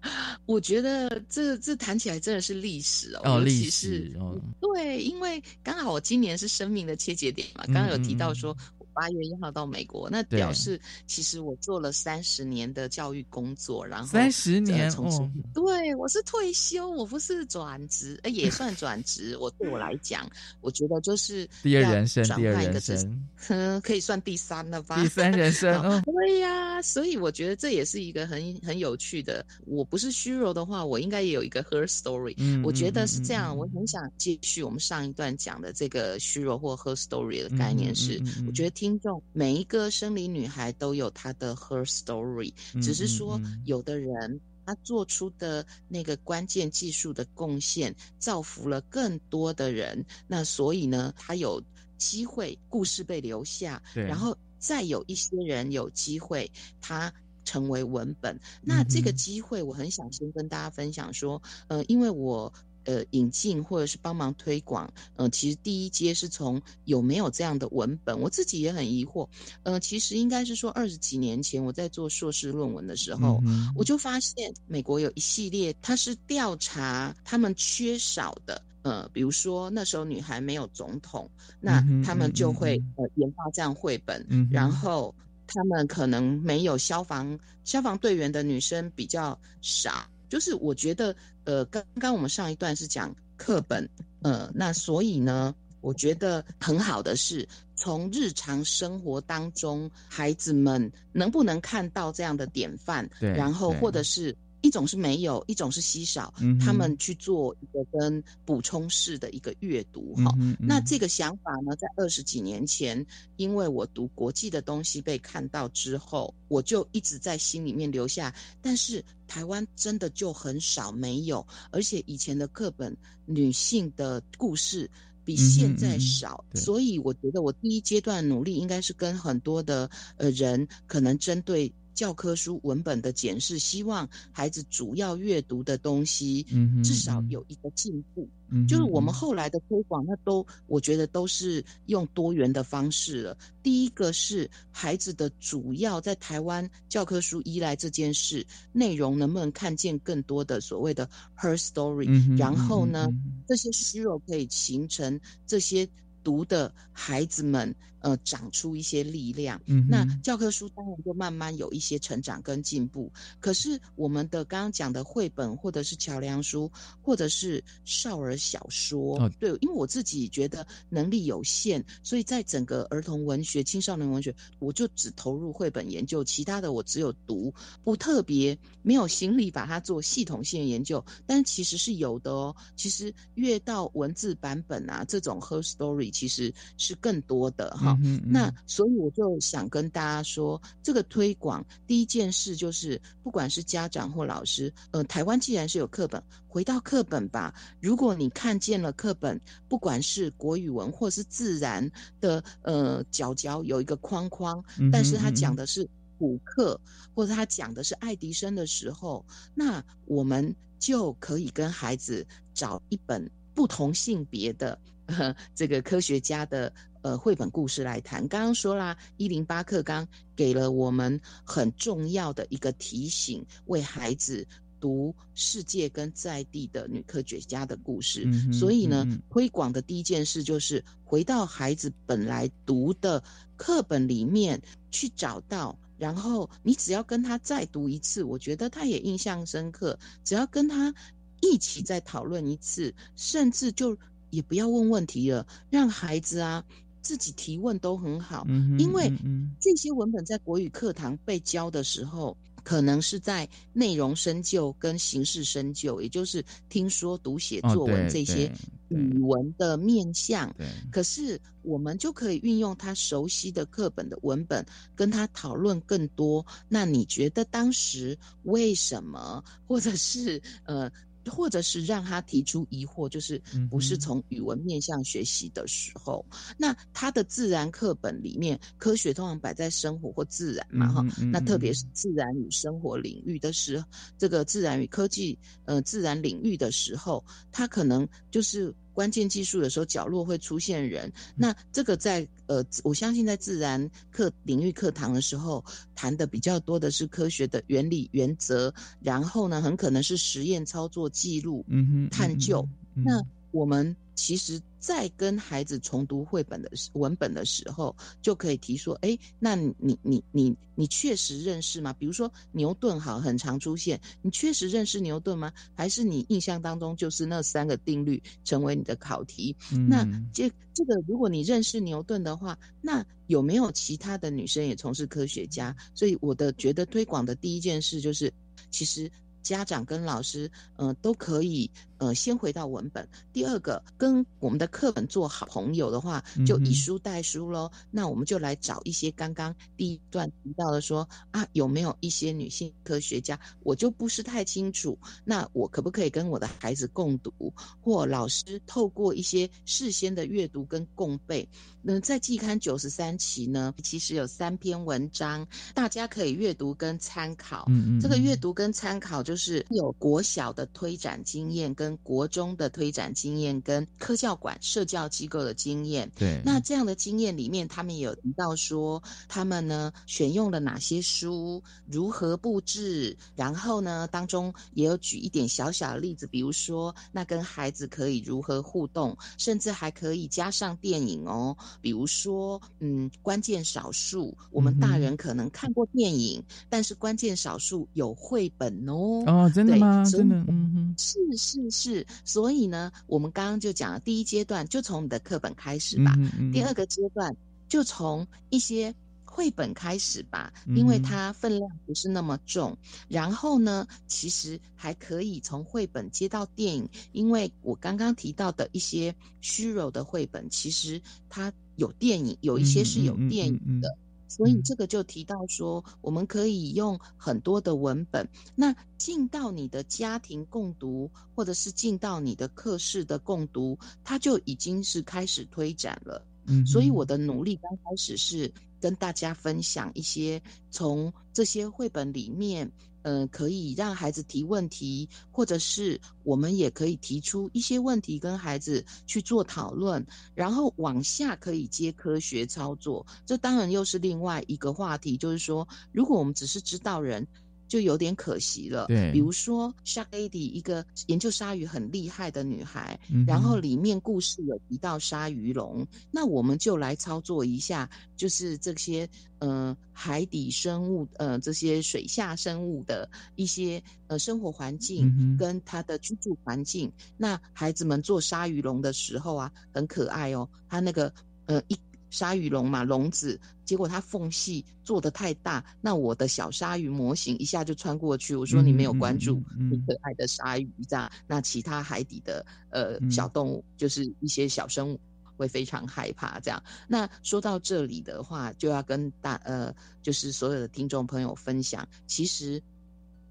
[0.46, 8.56] 我觉得这这谈起来真的是历史哦，哦，历史哦，对，因为刚好我今年是生命的切节点嘛，刚刚有提到说。
[8.92, 15.10] 八月一号到美国，那表示其实我做了三十年的教育工作，然后三十年从
[15.52, 19.36] 对我是退休，我不是转职，呃，也算转职。
[19.38, 20.28] 我对我来讲，
[20.60, 25.00] 我觉得就是第二人生，第二人生，嗯， 可以算第三了吧？
[25.02, 29.44] 第三人 生，嗯，对呀、所以我觉得这也是一个很很有趣的。
[29.66, 32.34] 我不是虚荣的话，我应该也有一个 her story。
[32.38, 44.40] 嗯我觉得是嗯这样，嗯我很想继续我们上一段讲的这个虚荣或 her story 的概念是，我觉得听众每一个生理女孩都有她的 her story，、只是说有的人。
[44.66, 50.04] 她做出的那个关键技术的贡献，造福了更多的人。
[50.26, 51.62] 那所以呢，她有
[51.96, 57.12] 机会故事被留下，然后再有一些人有机会，她
[57.44, 58.36] 成为文本。
[58.62, 62.52] 那这个机会，我很想先跟大家分享说，呃，因为我。
[62.84, 69.28] 呃，引进或者是帮忙推广，呃，其实第一阶是从有没有这样的文本，我自己也很疑惑。
[69.62, 78.62] 呃，其实应该是说二十几年前我在做硕士论文的时候，嗯我就发现美国有一系列，它是调查他们缺少的。
[78.82, 85.14] 呃，比如说那时候女孩没有总统，那他们嗯嗯就会、嗯呃研发这样绘本，嗯然后
[85.46, 91.14] 他们可能没有消防消防队员的女生比较少，就是我觉得
[91.44, 93.86] 呃，刚刚我们上一段是讲课本，
[94.22, 110.34] 呃，那所以呢，我觉得很好的是从日常生活当中，孩子们能不能看到这样的典范，对然后或者是一种是没有，一种是稀少，嗯他们去做一个跟补充式的一个阅读哈。
[110.58, 113.04] 那这个想法呢，在二十几年前，
[113.36, 118.34] 因为我读国际的东西被看到之后，我就一直在心里面留下。
[118.60, 122.96] 但是台湾真的就很少没有，而且以前的课本
[123.26, 124.90] 女性的故事。
[125.24, 136.42] 比现在少，所以我觉得我第一阶段努力应该是跟很多的呃人，可能针对教科书文本的检视，希望孩子主要阅读的东西，
[136.82, 138.28] 至少嗯有一个进步。
[138.68, 143.36] 就是我们嗯后来的推广，那都我觉得都是用多元的方式了。
[143.62, 153.08] 第一个是孩子的主要在台湾教科书依赖这件事，内容能不能看见更多的所谓的 her story，、嗯然后呢，
[153.48, 155.88] 这些虚肉可以形成这些
[156.22, 159.60] 读的孩子们，呃，长出一些力量。
[159.66, 163.10] 嗯那教科书当然就慢慢有一些成长跟进步。
[163.40, 181.04] 可是我们的刚刚讲的绘本，或者是桥梁书，或者是少儿小说，哦对，因为我自己觉得能力有限，所以在整个儿童文学、青少年文学，我就只投入绘本研究，其他的我只有读，不特别没有心力把它做系统性研究。
[181.24, 187.91] 但其实是有的哦，其实越到文字版本啊，这种 her story 其实是更多的哈。
[187.91, 187.91] 嗯
[188.24, 197.54] 那所以我就想跟大家说，这个推广第一件事就是，不管是家长或老师，呃，台湾既然是有课本，回到课本吧。
[197.80, 206.80] 如果你看见了课本，不管是国语文或是自然的，呃，角角有一个框框，但是它嗯哼讲的是补课，
[207.14, 209.24] 或者他讲的是爱迪生的时候，
[209.54, 214.78] 那我们就可以跟孩子找一本不同性别的。
[215.06, 216.72] 呃，这个科学家的
[217.02, 218.26] 呃绘本故事来谈。
[218.28, 224.46] 刚刚说啦，一零八课纲给了我们很重要的一个提醒，为孩子
[224.80, 228.22] 读世界跟在地的女科学家的故事。
[228.24, 233.22] 嗯所以呢，推广的第一件事就是回到孩子本来读的
[233.56, 234.60] 课本里面
[234.90, 235.78] 去找到。
[235.98, 239.96] 然后你只要跟他再读一次，我觉得他也印象深刻。
[240.24, 240.92] 只要跟他
[241.40, 243.96] 一起再讨论一次，甚至就
[244.30, 246.64] 也不要问问题了，让孩子啊
[247.02, 248.44] 自己提问都很好。
[248.48, 249.12] 嗯因为
[249.60, 258.50] 这些文本在国语课堂被教的时候，可能是在内容深究跟形式深究，也就是听说读写哦作文这些
[258.88, 260.54] 语文的面向。
[260.56, 266.44] 对可是我们就可以运用他熟悉的课本的文本，跟他讨论更多。
[266.68, 270.90] 那你觉得当时为什么，或者是呃？
[271.30, 276.24] 或者是让他提出疑惑，就是嗯不是从语文面向学习的时候，
[276.58, 283.86] 那他的自然课本里面，科学通常摆在生活或自然嘛，哈、那特别嗯是自然与生活领域的时候，
[284.18, 291.12] 这个自然与科技呃自然领域的时候，他可能就是关键技术的时候，角落会出现人。
[291.34, 302.66] 那这个在呃，我相信在自然课领域课堂的时候，谈的比较多的是科学的原理原则，然后呢，很可能是实验操作记录、嗯哼探究。
[302.94, 311.92] 嗯那我们其实，在跟孩子重读绘本的时文本的时候，就可以提说：哎，那你你你你确实认识吗？
[311.94, 315.52] 比如说牛顿，好，很常出现，你确实认识牛顿吗？
[315.74, 319.56] 还是你印象当中就是那三个定律成为你的考题？
[319.72, 325.74] 嗯那这这个，如果你认识牛顿的话，那有没有其他的女生也从事科学家？
[325.94, 328.32] 所以我的觉得推广的第一件事就是，
[328.70, 329.10] 其实。
[329.42, 333.08] 家长跟老师，呃，都可以，呃，先回到文本。
[333.32, 337.70] 第二个，跟我们的课本做好朋友的话，就以书代书喽。
[337.90, 343.38] 那我们就来找一些刚刚第一段提到的说啊，有没有一些女性科学家？
[343.62, 344.98] 我就不是太清楚。
[345.24, 347.32] 那我可不可以跟我的孩子共读，
[347.80, 351.48] 或老师透过一些事先的阅读跟共背？
[351.82, 357.64] 那在季刊九十三期呢，其实有三篇文章，大家可以阅读跟参考。
[357.68, 366.10] 嗯嗯这个嗯阅读跟参考就是有国小的推展经验，跟国中的推展经验，跟科教馆、社教机构的经验。
[366.16, 389.21] 对那这样的经验里面，他们也有提到说，他们呢选用了哪些书，如何布置，然后呢当中也有举一点小小的例子，比如说那跟孩子可以如何互动，甚至还可以加上电影哦，比如说嗯关键少数，我们大人可能看过电影，但是关键少数有绘本哦。
[389.26, 390.04] 哦，真的吗？
[390.04, 396.14] 真的，嗯哼，是是是，所以呢，我们刚刚就讲了，第一阶段就从你的课本开始吧。
[396.18, 397.34] 嗯嗯第二个阶段
[397.68, 398.94] 就从一些
[399.24, 402.76] 绘本开始吧，嗯因为它分量不是那么重。
[403.08, 411.00] 然后呢，其实还可以从绘本接到电影，因为我刚刚提到的一些虚柔的绘本，其实
[411.30, 413.96] 它有电影，有一些是有电影的。
[414.36, 426.24] 所以这个就提到说，我们可以用很多的文本，那进到你的家庭共读，或者是进到你的课室的共读，它就已经是开始推展了。
[426.46, 427.04] 嗯所以我。
[427.04, 432.70] 的努力刚开始是跟大家分享一些从这些绘本里面，
[433.02, 443.06] 嗯、可以让孩子提问题，或者是我们也可以提出一些问题跟孩子去做讨论，然后往下可以接科学操作。
[443.26, 447.26] 这当然又是另外一个话题，就是说，如果我们只是知道人。
[447.72, 448.84] 就有点可惜了。
[448.88, 459.08] 对比如说 Shark Lady 一个研究鲨鱼很厉害的女孩，嗯然后里面故事有提到鲨鱼龙，那我们就来操作一下，就是这些
[459.38, 466.92] 呃海底生物呃这些水下生物的一些呃生活环境跟它的居住环境。
[467.16, 471.10] 那孩子们做鲨鱼龙的时候啊，很可爱哦，它那个
[471.46, 471.78] 呃一。
[472.12, 478.36] 鲨鱼笼嘛，笼子，结果它缝隙做的太大，那我的小鲨鱼模型一下就穿过去。
[478.36, 485.00] 我说你没有关注嗯嗯嗯嗯你可爱的鲨鱼，这样，那其他海底的呃嗯小动物，就是一些小生物。
[485.34, 486.62] 会非常害怕，这样。
[486.86, 492.62] 那说到这里的话，就要跟大呃，就是所有的听众朋友分享，其实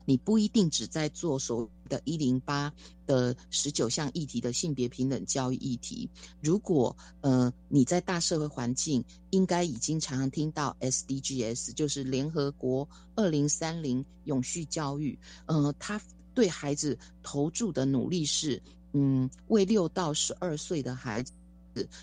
[0.06, 2.72] 你不一定只在做所谓的“一零八”
[3.06, 6.10] 的十九项议题的性别平等教育议题。
[6.42, 15.18] 如果呃你在大社会环境，应该已经常常听到 SDGs，就是联合国二零三零永续教育。
[15.46, 16.02] 呃，它
[16.34, 18.62] 对孩子投注的努力是，
[18.94, 21.34] 嗯，为六到十二岁的孩子。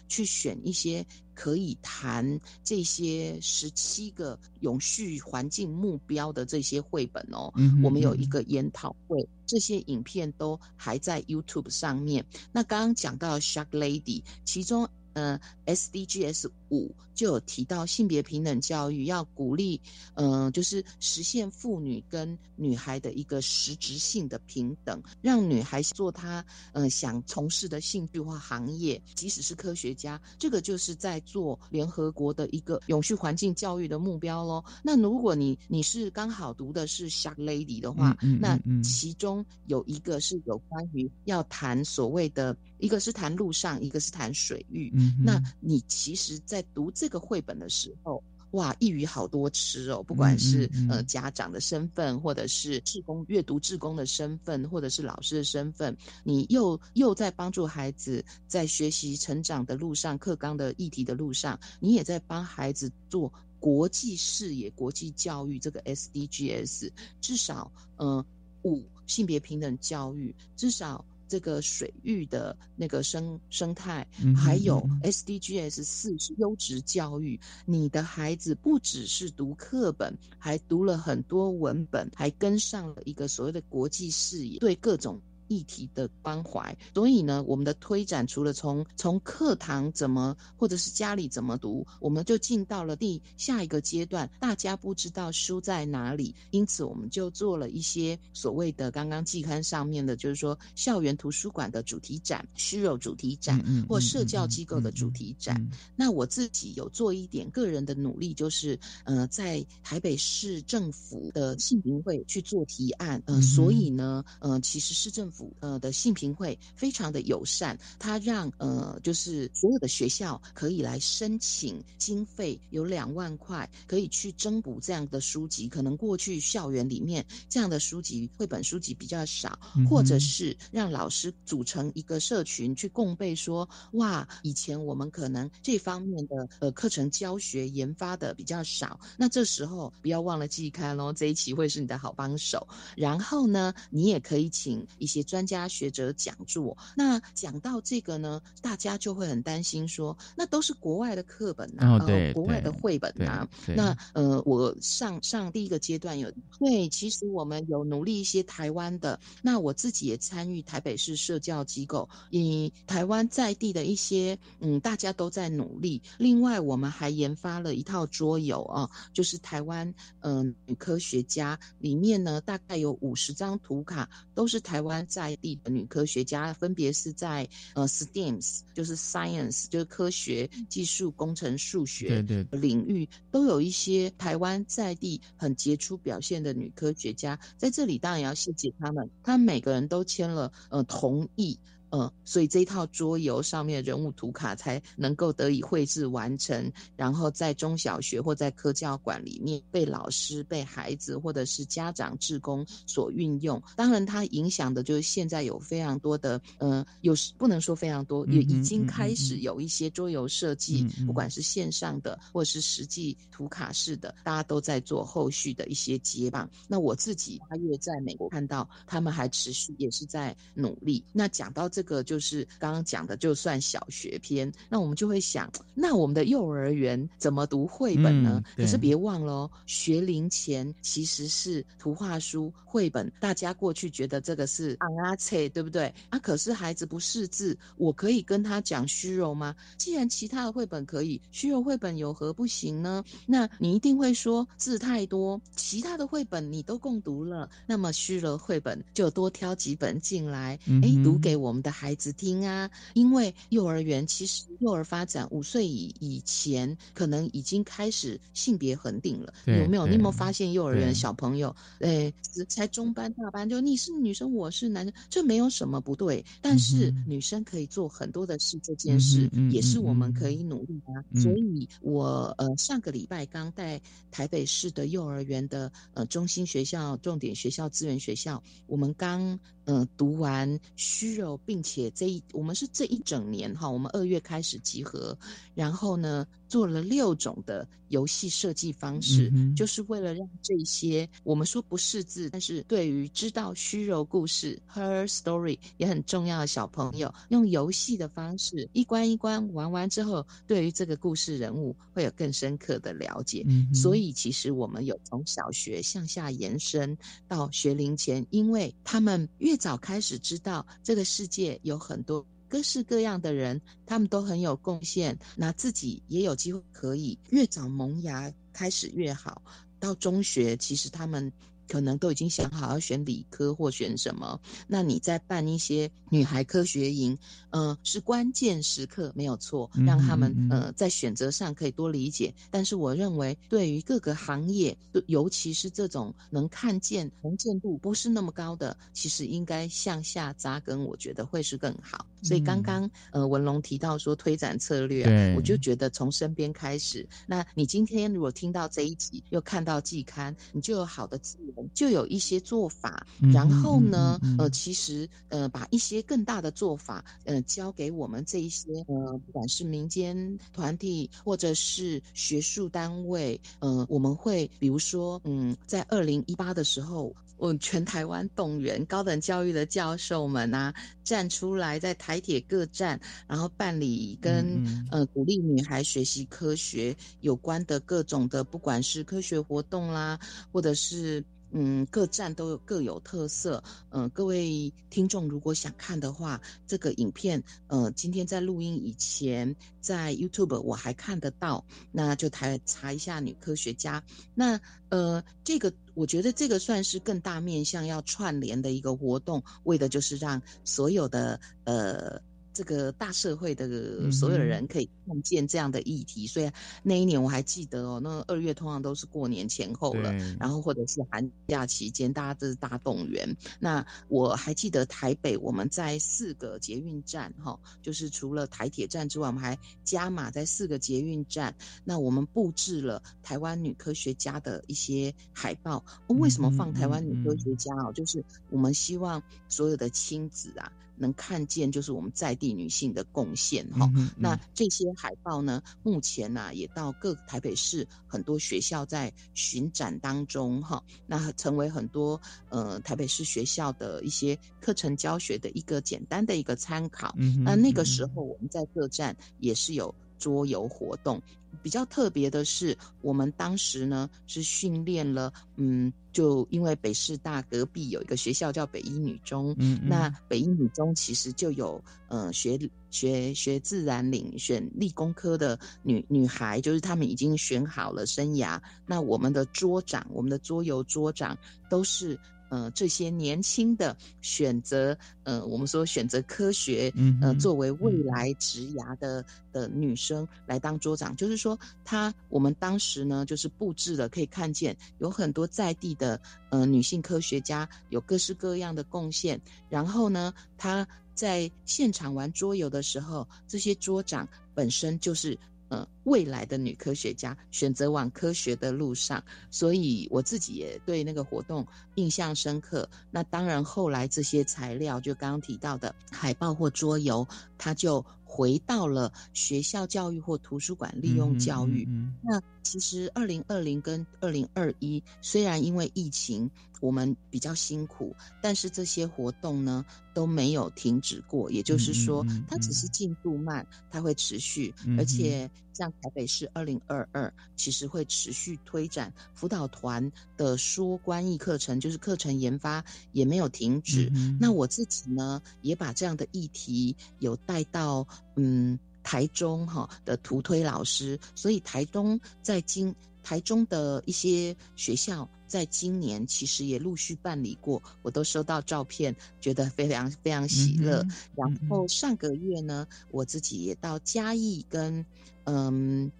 [0.08, 1.04] 去选一些
[1.38, 7.52] 可以谈这些十七个永续环境目标的这些绘本哦。
[7.54, 12.26] 嗯我们有嗯一个研讨会，这些影片都还在 YouTube 上面。
[12.50, 19.80] 那刚刚讲到 Shark Lady，其中呃 SDGs 五就有提到性别平等教育，要鼓励
[20.14, 34.64] 呃就是实现妇女跟女孩的一个实质性的平等，让女孩做她呃想从事的兴趣或行业，即使是科学家，这个就是在做联合国的一个永续环境教育的目标喽。
[34.82, 44.92] 那如果你你是刚好读的是 Shark Lady 的话，嗯嗯嗯那嗯其中有一个是有关于要谈所谓的，一个是谈陆上，一个是谈水域。
[44.94, 50.02] 嗯那你其实，在读这个绘本的时候，哇，一语好多吃哦！
[50.02, 55.94] 不管是、嗯嗯嗯呃家长的身份，或者是志工阅读志工的身份，或者是老师的身份，
[56.24, 63.30] 你又又在帮助孩子在学习成长的路上，课纲的议题的路上，你也在帮孩子做
[63.60, 66.90] 国际视野、国际教育这个 SDGs，
[67.20, 68.24] 至少嗯
[68.62, 71.04] 五性别平等教育，至少。
[71.28, 77.38] 这个水域的那个生生态，还有嗯 SDGs 四是优质教育。
[77.66, 85.20] 你的孩子不只是读课本，还读了很多文本，还跟上了一个所谓的国际视野，对各种。
[85.48, 94.28] 议题的关怀，所以呢，我们的推展除了从从课堂怎么，或者是家里怎么读，我们就进到了第下一个阶段。
[94.38, 105.56] 大家不知道书在哪里，因此我们就做了一些所谓的刚刚季刊上面的，就是说校园图书馆的主题展、虚肉主题展，或社教机构的主题展。
[105.60, 142.66] 嗯那我自己有做一点个人的努力，就是呃，在台北市政府的性平会去做提案，呃，嗯所以呢，呃，其实市政府呃的性平会非常的友善，他让呃就是所有的学校可以来申请经费，有两万块可以去增补这样的书籍，可能过去校园里面这样的书籍绘本书籍比较少，嗯或者是让老师组成一个社群去共备说，哇，以前我们可能这方面的呃课程教学研发的比较少，那这时候不要忘了季刊哦，这一期会是你的好帮手。
[142.96, 146.76] 然后呢，你也可以请一些专家学者讲座。
[146.96, 153.46] 那讲到这个呢，大家就会很担心说，那都是国外的课本啊，哦对呃国外的绘本啊。
[153.76, 166.02] 那呃，我上上第一个阶段有对，其实我们有努力一些台湾的，那我自己也参与台北市社教机构，以台湾在地的一些嗯，大家都在努力。
[166.16, 175.38] 另外，我们还研发了一套桌游啊，就是台湾嗯、女科学家里面呢，大概有五十张图卡，都是台湾在。
[175.40, 191.56] 地的女科学家，分别是在呃 STEMs，就是 science，就是科学、技术、工程、数学对对领域，都有一些台湾在地很杰出表现的女科学家，在这里当然也要谢谢他们，他们每个人都签了呃同意。
[191.90, 203.62] 嗯，所以这一套桌游上面的人物图卡才能够得以绘制完成，然后在中小学或在科教馆里面被老师、被孩子或者是家长、志工所运用。
[203.76, 216.48] 当然，它影响的就是现在有非常多的，嗯、有时不能说非常多，也已经开始有一些桌游设计，嗯嗯不管是线上的或是实际图卡式的，大家都在做后续的一些接棒。
[216.66, 221.02] 那我自己八月在美国看到，他们还持续也是在努力。
[221.12, 228.42] 那讲到这个，就是刚刚讲的，就算小学篇，那我们就会想，那我们的幼儿园怎么读绘本呢？
[228.56, 235.94] 嗯可是别忘了哦，学龄前其实是图画书、绘本，大家过去觉得这个是昂阿切，对不对？
[236.08, 239.54] 啊，可是孩子不识字，我可以跟他讲虚荣吗？
[239.76, 243.04] 既然其他的绘本可以，虚荣绘本有何不行呢？
[243.26, 252.70] 那你一定会说字太多，其他的绘本你都共读了，那么虚荣绘本就多挑几本进来，诶，读给我们的孩子听啊。
[252.94, 259.84] 因为幼儿园其实幼儿发展五岁以以前，可能已经开始性别恒定了，有没有？
[259.84, 266.24] 对你有没有发现幼儿园小朋友，诶，只才中班大班，就你是女生，我是男生，这没有什么不对。
[266.40, 271.04] 但是女生可以做很多的事，这件事也是我们嗯可以努力的啊。
[271.10, 285.18] 嗯所以我呃上个礼拜刚带台北市的幼儿园的呃中心学校、重点学校、资源学校，我们刚呃读完虚柔，并且这一我们是这一整年哈，我们二月开始集合，
[285.54, 303.44] 然后呢做了六种的游戏设计方式，嗯就是为了让这些我们说不识字，但是对于知道虚柔故事 her story 也很重要的小朋友，用游戏的方式一关一关玩完之后，对于这个故事人物会有更深刻的了解。
[303.48, 306.96] 嗯所以其实我们有从小学向下延伸
[307.26, 312.26] 到学龄前，因为他们越早开始知道这个世界有很多。
[312.48, 319.42] 各式各样的人，他们都很有贡献，那自己也有机会可以越早萌芽开始越好。
[319.78, 321.30] 到中学，其实他们
[321.68, 324.40] 可能都已经想好要选理科或选什么。
[324.66, 327.16] 那你在办一些女孩科学营，
[327.50, 332.34] 呃，是关键时刻没有错，嗯让他们呃在选择上可以多理解。
[332.50, 342.06] 但是我认为，对于各个行业，尤其是这种能看见能见度不是那么高的，其实应该向下扎根，我觉得会是更好。
[342.22, 347.06] 所以刚刚呃文龙提到说推展策略、啊，我就觉得从身边开始。
[347.26, 353.06] 那你今天如果听到这一集，又看到季刊，你就有好的资源，就有一些做法。
[353.20, 367.14] 嗯然后呢，嗯嗯嗯呃，其实呃把一些更大的做法，呃交给我们这一些呃不管是民间团体或者是学术单位，呃我们会比如说嗯在二零一八的时候。
[367.38, 370.74] 我全台湾动员高等教育的教授们啊，
[371.04, 374.88] 站出来在台铁各站，然后办理跟嗯嗯。
[374.90, 380.18] 呃鼓励女孩学习科学有关的各种的，不管是科学活动啦，
[380.52, 383.62] 或者是嗯各站都有各有特色。
[383.90, 394.02] 嗯、各位听众如果想看的话，这个影片呃今天在录音以前在 YouTube 我还看得到，那就台查一下女科学家。
[394.34, 402.20] 那呃这个我觉得这个算是更大面向要串联的一个活动，为的就是让所有的呃。
[402.58, 406.50] 这个大社会的所有的人可以看见这样的议题，所以
[406.82, 413.36] 那一年我还记得哦，那二月通常都是过年前后了，然后或者是寒假期间，大家都是大动员。
[413.60, 421.54] 那我还记得台北我们在四个捷运站，哈，就是除了台铁站之外，我们还加码在四个捷运站。
[421.84, 425.76] 那我们布置了台湾女科学家的一些海报。
[426.08, 427.92] 哦为什么放台湾女科学家哦？
[427.92, 430.72] 就是我们希望所有的亲子啊。
[430.98, 434.10] 能看见就是我们在地女性的贡献哈、嗯嗯。
[434.16, 447.14] 那这些海报呢，目前呢、也到各台北市很多学校在巡展当中哈，那成为很多呃台北市学校的一些课程教学的一个简单的一个参考。
[447.44, 451.20] 那那个嗯时候我们在各站也是有桌游活动。
[451.62, 462.58] 比较特别的是，我们当时呢是训练了，嗯，就因为北师大隔壁有一个学校叫北一女中，嗯嗯那北一女中其实就有呃学
[462.90, 468.60] 学学自然领选理工科的女女孩，就是她们已经选好了生涯。
[468.86, 471.36] 那我们的桌长，我们的桌游桌长
[471.70, 472.16] 都是
[472.48, 486.20] 呃这些年轻的选择，呃我们说选择科学，嗯呃作为未来职涯的的女生来当桌长，就是说她我们当时呢就是布置了，可以看见有很多在地的
[486.50, 495.38] 呃女性科学家有各式各样的贡献，然后呢她在现场玩桌游的时候，这些桌长本身就是。
[495.68, 501.66] 呃，未来的女科学家选择往科学的路上，所以我自己也对那个活动
[501.96, 502.88] 印象深刻。
[503.10, 507.26] 那当然，后来这些材料，就刚刚提到的海报或桌游，
[507.58, 511.86] 它就回到了学校教育或图书馆利用教育。
[511.88, 516.50] 嗯那其实二零二零跟二零二一，虽然因为疫情
[516.82, 521.50] 我们比较辛苦，但是这些活动呢都没有停止过。
[521.50, 534.10] 也就是说，它只是进度慢，它会持续，嗯而且像台北市二零二二，其实会持续推展辅导团的说关译课程，就是课程研发也没有停止。
[534.12, 538.04] 嗯那我自己呢，也把这样的议题有带到
[538.34, 551.02] 嗯台中哈的图推老师，所以台中在今台中的一些学校，在今年其实也陆续办理过，我都收到照片，觉得非常非常喜乐。
[551.02, 555.04] 嗯然后上个月呢，我自己也到嘉义跟
[555.44, 556.12] 嗯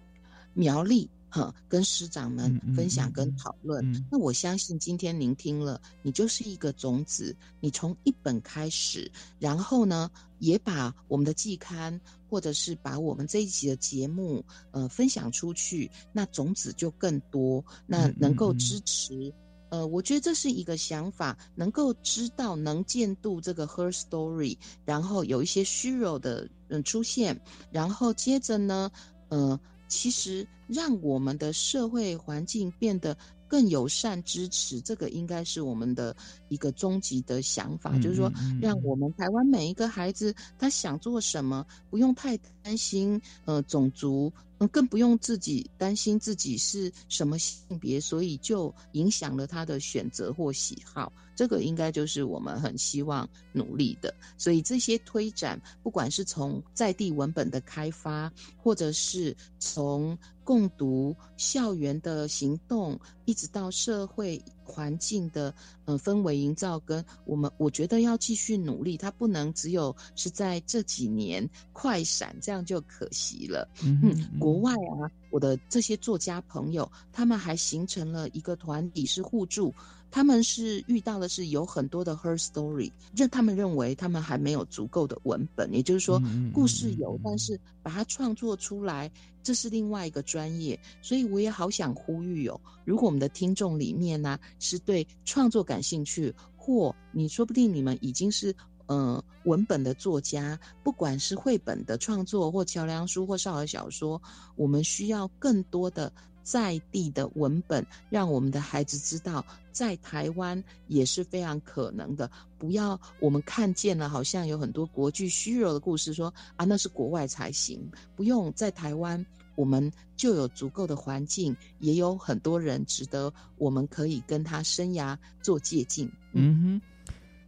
[0.53, 1.09] 苗栗。
[1.29, 3.85] 哈，跟师长们分享跟讨论。
[3.93, 10.09] 嗯那我相信今天您听了，你就是一个种子，你从一本开始，然后呢，
[10.39, 11.99] 也把我们的季刊
[12.29, 19.33] 或者是把我们这一集的节目，呃，分享出去，那种子就更多，那嗯能够支持。
[19.69, 27.39] 呃，我觉得这是一个想法，能够知道能见度这个 her story，然后有一些虚柔的嗯出现，
[27.71, 28.89] 然后接着呢，
[29.27, 33.17] 呃，其实让我们的社会环境变得
[33.47, 36.15] 更友善、支持，这个应该是我们的
[36.47, 44.31] 一个终极的想法，嗯就是说让我们台湾每一个孩子他想做什么，不用太担心呃种族。
[44.67, 51.11] 更不用自己担心自己是什么性别，所以就影响了他的选择或喜好。
[51.35, 54.13] 这个应该就是我们很希望努力的。
[54.37, 65.53] 所以这些推展，不管是从在地文本的开发，或者是从共读校园的行动，一直到社会环境的
[65.85, 73.67] 呃氛围营造，跟我们我觉得要继续努力，它不能只有是在这几年快闪，这样就可惜了。
[73.83, 79.73] 嗯嗯，国外啊，我的这些作家朋友，他们还形成了一个团体，是互助。
[80.11, 86.19] 他们是遇到的是有很多的 her story，认他们认为他们还没有足够的文本，也就是说
[86.51, 89.11] 故事有，但是把它创作出来，
[89.43, 90.79] 这是另外一个专业。
[90.99, 98.55] 所以我也好想呼吁哦，如果我们的听众里面呢、是对创作感兴趣，或你说不定你们已经是。
[98.89, 104.19] 呃，文本的作家，不管是绘本的创作，或桥梁书，或少儿小说，
[104.55, 106.11] 我们需要更多的
[106.41, 112.31] 在地的文本，让我们的孩子知道，在台湾也是非常可能的。
[112.57, 117.79] 不要我们看见了，好像有很多国际虚弱的故事说，啊，那是国外才行，
[118.15, 119.23] 不用在台湾。
[119.53, 126.09] 我们就有足够的环境，也有很多人值得我们可以跟他生涯做借鉴。
[126.31, 126.81] 嗯哼，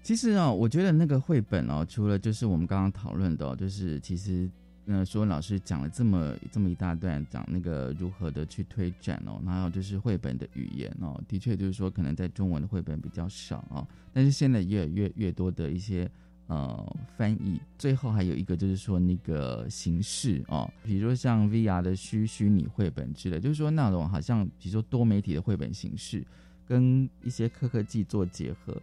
[0.01, 4.49] 其实哦，我觉得那个绘本哦，除了就是我们刚刚讨论的、哦，就是其实
[4.85, 16.09] 嗯，舒文老师讲了这么这么一大段，讲那个如何的去推展哦，然后就是绘本的语言哦，的确就是说可能在中文的绘本比较少哦，但是现在越越越多的一些。
[16.47, 26.21] 呃，翻译最后还有一个就是说那个形式哦，比如说像 VR 的虚虚拟绘本之类，就是说那种好像比如说多媒体的绘本形式，
[26.67, 28.75] 跟一些科科技做结合，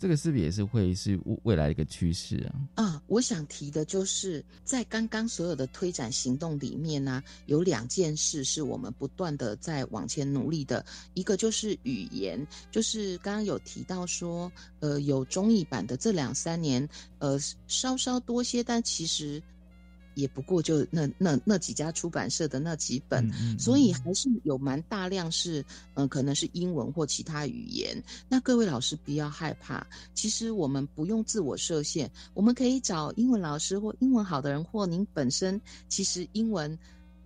[0.00, 2.38] 这个是不是也是会是未来的一个趋势
[2.74, 2.82] 啊？
[2.82, 10.82] 啊，我想提的就是在刚刚所有的推展行动里面呢、有两件事是我们不断的在往前努力的，
[11.12, 16.88] 一个就是语言，就是刚刚有提到说，呃，有中译版的这两三年，
[17.18, 19.42] 呃，稍稍多些，但其实。
[20.14, 28.02] 也不过就那那那几家出版社的那几本，嗯所以还是有蛮大量是，嗯、可能是英文或其他语言。
[28.28, 36.78] 那各位老师不要害怕，其实我们不用自我设限，我们可以找英文老师或英文好的人，或您本身其实英文。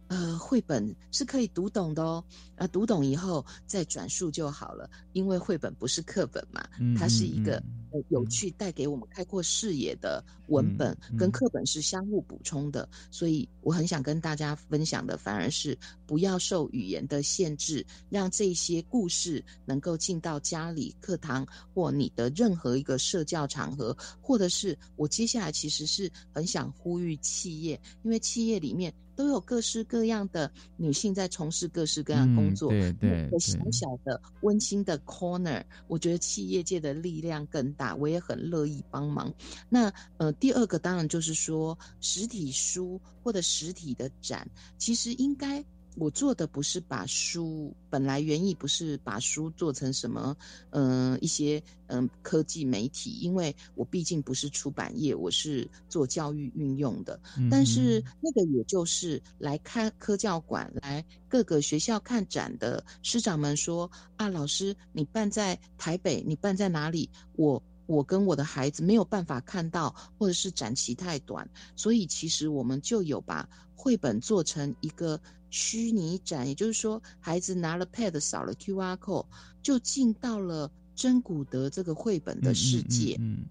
[0.06, 2.22] 呃，绘本是可以读懂的哦，
[2.56, 7.56] 啊，读懂以后再转述就好了，因为绘本不是课本嘛，它是一个
[7.90, 15.76] 呃有趣、带给我们开阔视野的文本，跟课本是相互补充的，所以我很想跟大家分享的，反而是
[16.06, 28.94] 不要受语言的限制，让这些故事能够进到家里、课堂或你的任何一个社交场合，或者是我接下来其实是很想呼吁企业，因为企业里面。
[29.16, 39.32] 都有各式各样的女性在从事各式各样工作，对对，小小的温馨的 corner，我觉得企业界的力量更大，我也很乐意帮忙。
[39.68, 45.64] 那呃，第二个当然就是说，实体书或者实体的展，其实应该。
[45.96, 50.36] 我做的不是把书，本来原意不是把书做成什么，
[50.70, 57.20] 嗯，一些嗯科技媒体，因为我毕竟不是出版业，我是做教育运用的。
[57.48, 67.08] 但是那个也就是来看科教馆，来各个学校看展的师长们说啊，老师你办在台北，你办在哪里？
[67.36, 75.20] 我我跟我的孩子没有办法看到，或者是展期太短，所以其实我们就有把绘本做成一个。
[75.54, 79.24] 虚拟展，也就是说，孩子拿了 Pad，扫了 QR code，
[79.62, 83.16] 就进到了真古德这个绘本的世界。
[83.20, 83.46] 嗯，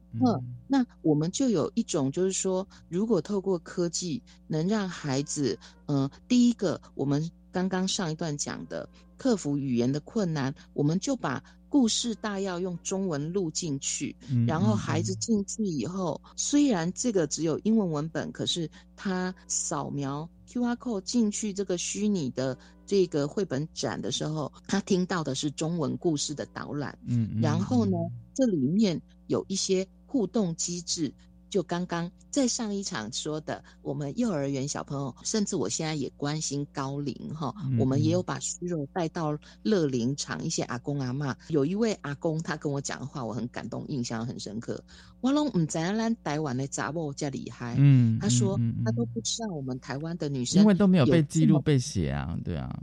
[0.68, 11.42] 那我们就有一种，就是说，如果透过科技能让孩子，嗯，第一个，我们刚刚上一段讲的克服语言的困难，我们就把
[11.74, 14.16] 故事大要用中文录进去，
[14.46, 20.30] 然后孩子进去以后，虽然这个只有英文文本，可是他扫描。
[20.46, 22.56] Q R code 进去这个虚拟的
[22.86, 26.96] 这个绘本展的时候，他听到的是中文故事的导览。
[27.08, 27.98] 嗯，然后呢，
[28.36, 31.12] 这里面有一些互动机制。
[31.54, 44.84] 就刚刚在上一场说的，我们幼儿园小朋友，甚至我现在也关心高龄哈，我们也有把虚荣带到乐龄场，一些阿公阿妈，有一位阿公他跟我讲的话，我很感动，印象很深刻。
[45.24, 52.78] 我拢唔知咱台湾的杂物加厉害，嗯，他说他都不知道我们台湾的女生，因为都没有被记录被写啊，对啊，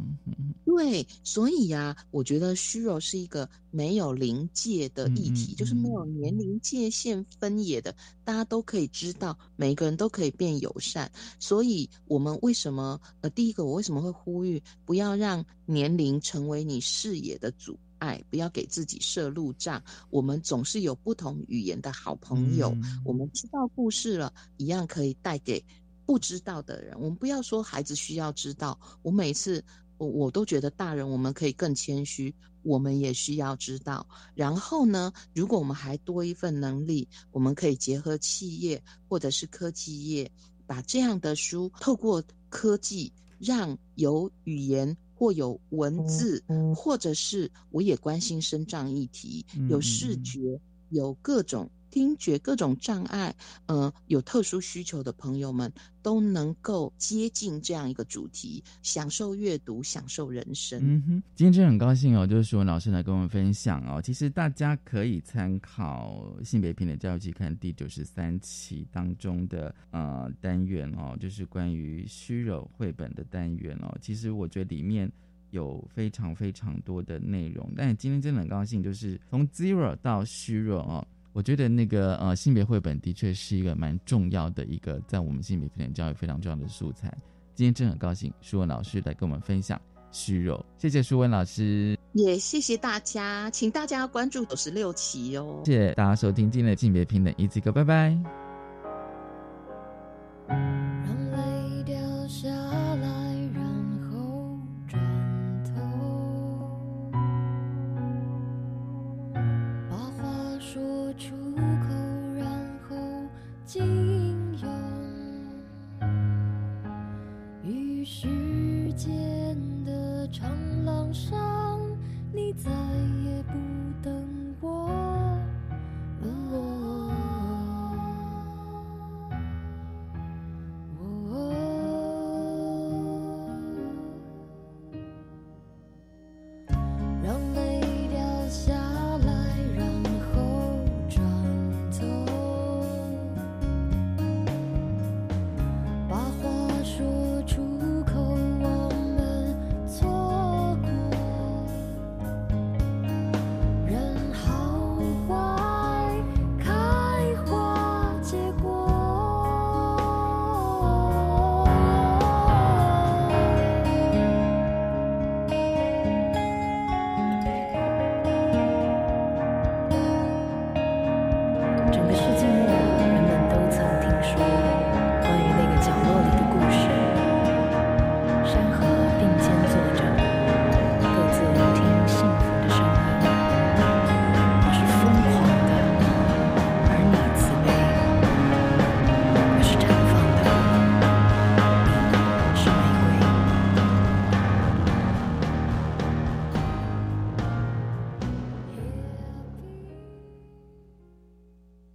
[0.65, 11.13] 对，所以呀，我觉得虚荣是一个没有临界的议题，就是没有年龄界限分野的，大家都可以知道，每个人都可以变友善。
[11.39, 17.79] 所以，我们为什么呃，第一个我为什么会呼吁不要让年龄成为你视野的阻？
[18.01, 19.81] 爱不要给自己设路障。
[20.11, 25.65] 我们总是有不同语言的好朋友，我们知道故事了，一样可以带给
[26.05, 26.97] 不知道的人。
[26.99, 29.65] 我们不要说孩子需要知道，我每次
[29.97, 34.05] 我我都觉得大人我们可以更谦虚，我们也需要知道。
[34.35, 40.29] 然后呢，如果我们还多一份能力，我们可以结合企业或者是科技业，
[40.67, 44.97] 把这样的书透过科技，让有语言。
[45.21, 46.43] 或有文字，
[46.75, 50.59] 或者是我也关心生障议题，有视觉，
[50.89, 51.71] 有各种。
[51.91, 53.35] 听觉各种障碍，
[53.67, 55.73] 呃，有特殊需求的朋友们
[56.03, 60.81] 都能够接近这样一个主题，享受阅读，享受人生。
[60.83, 64.01] 嗯哼，今天真的很高兴哦，就是说老师来跟我们分享哦。
[64.01, 73.97] 其实大家可以参考《性别平等教育期刊》第九十三期当中的呃单元哦，就是关于虚弱绘本的单元哦。
[74.01, 75.11] 其实我觉得里面
[75.51, 81.07] 有非常非常多的内容，但今天真的很高兴，就是从 zero 到虚弱哦。
[81.41, 87.11] 我觉得那个呃性别绘本的确是一个蛮重要的一个在我们性别平等教育非常重要的素材。
[87.55, 89.81] 今天真很高兴，舒文老师来跟我们分享
[90.13, 95.63] 虚弱，谢谢舒文老师，也谢谢大家，请大家关注九十六期哦。
[95.65, 98.50] 谢谢大家收听今天的性别平等一字歌，拜拜。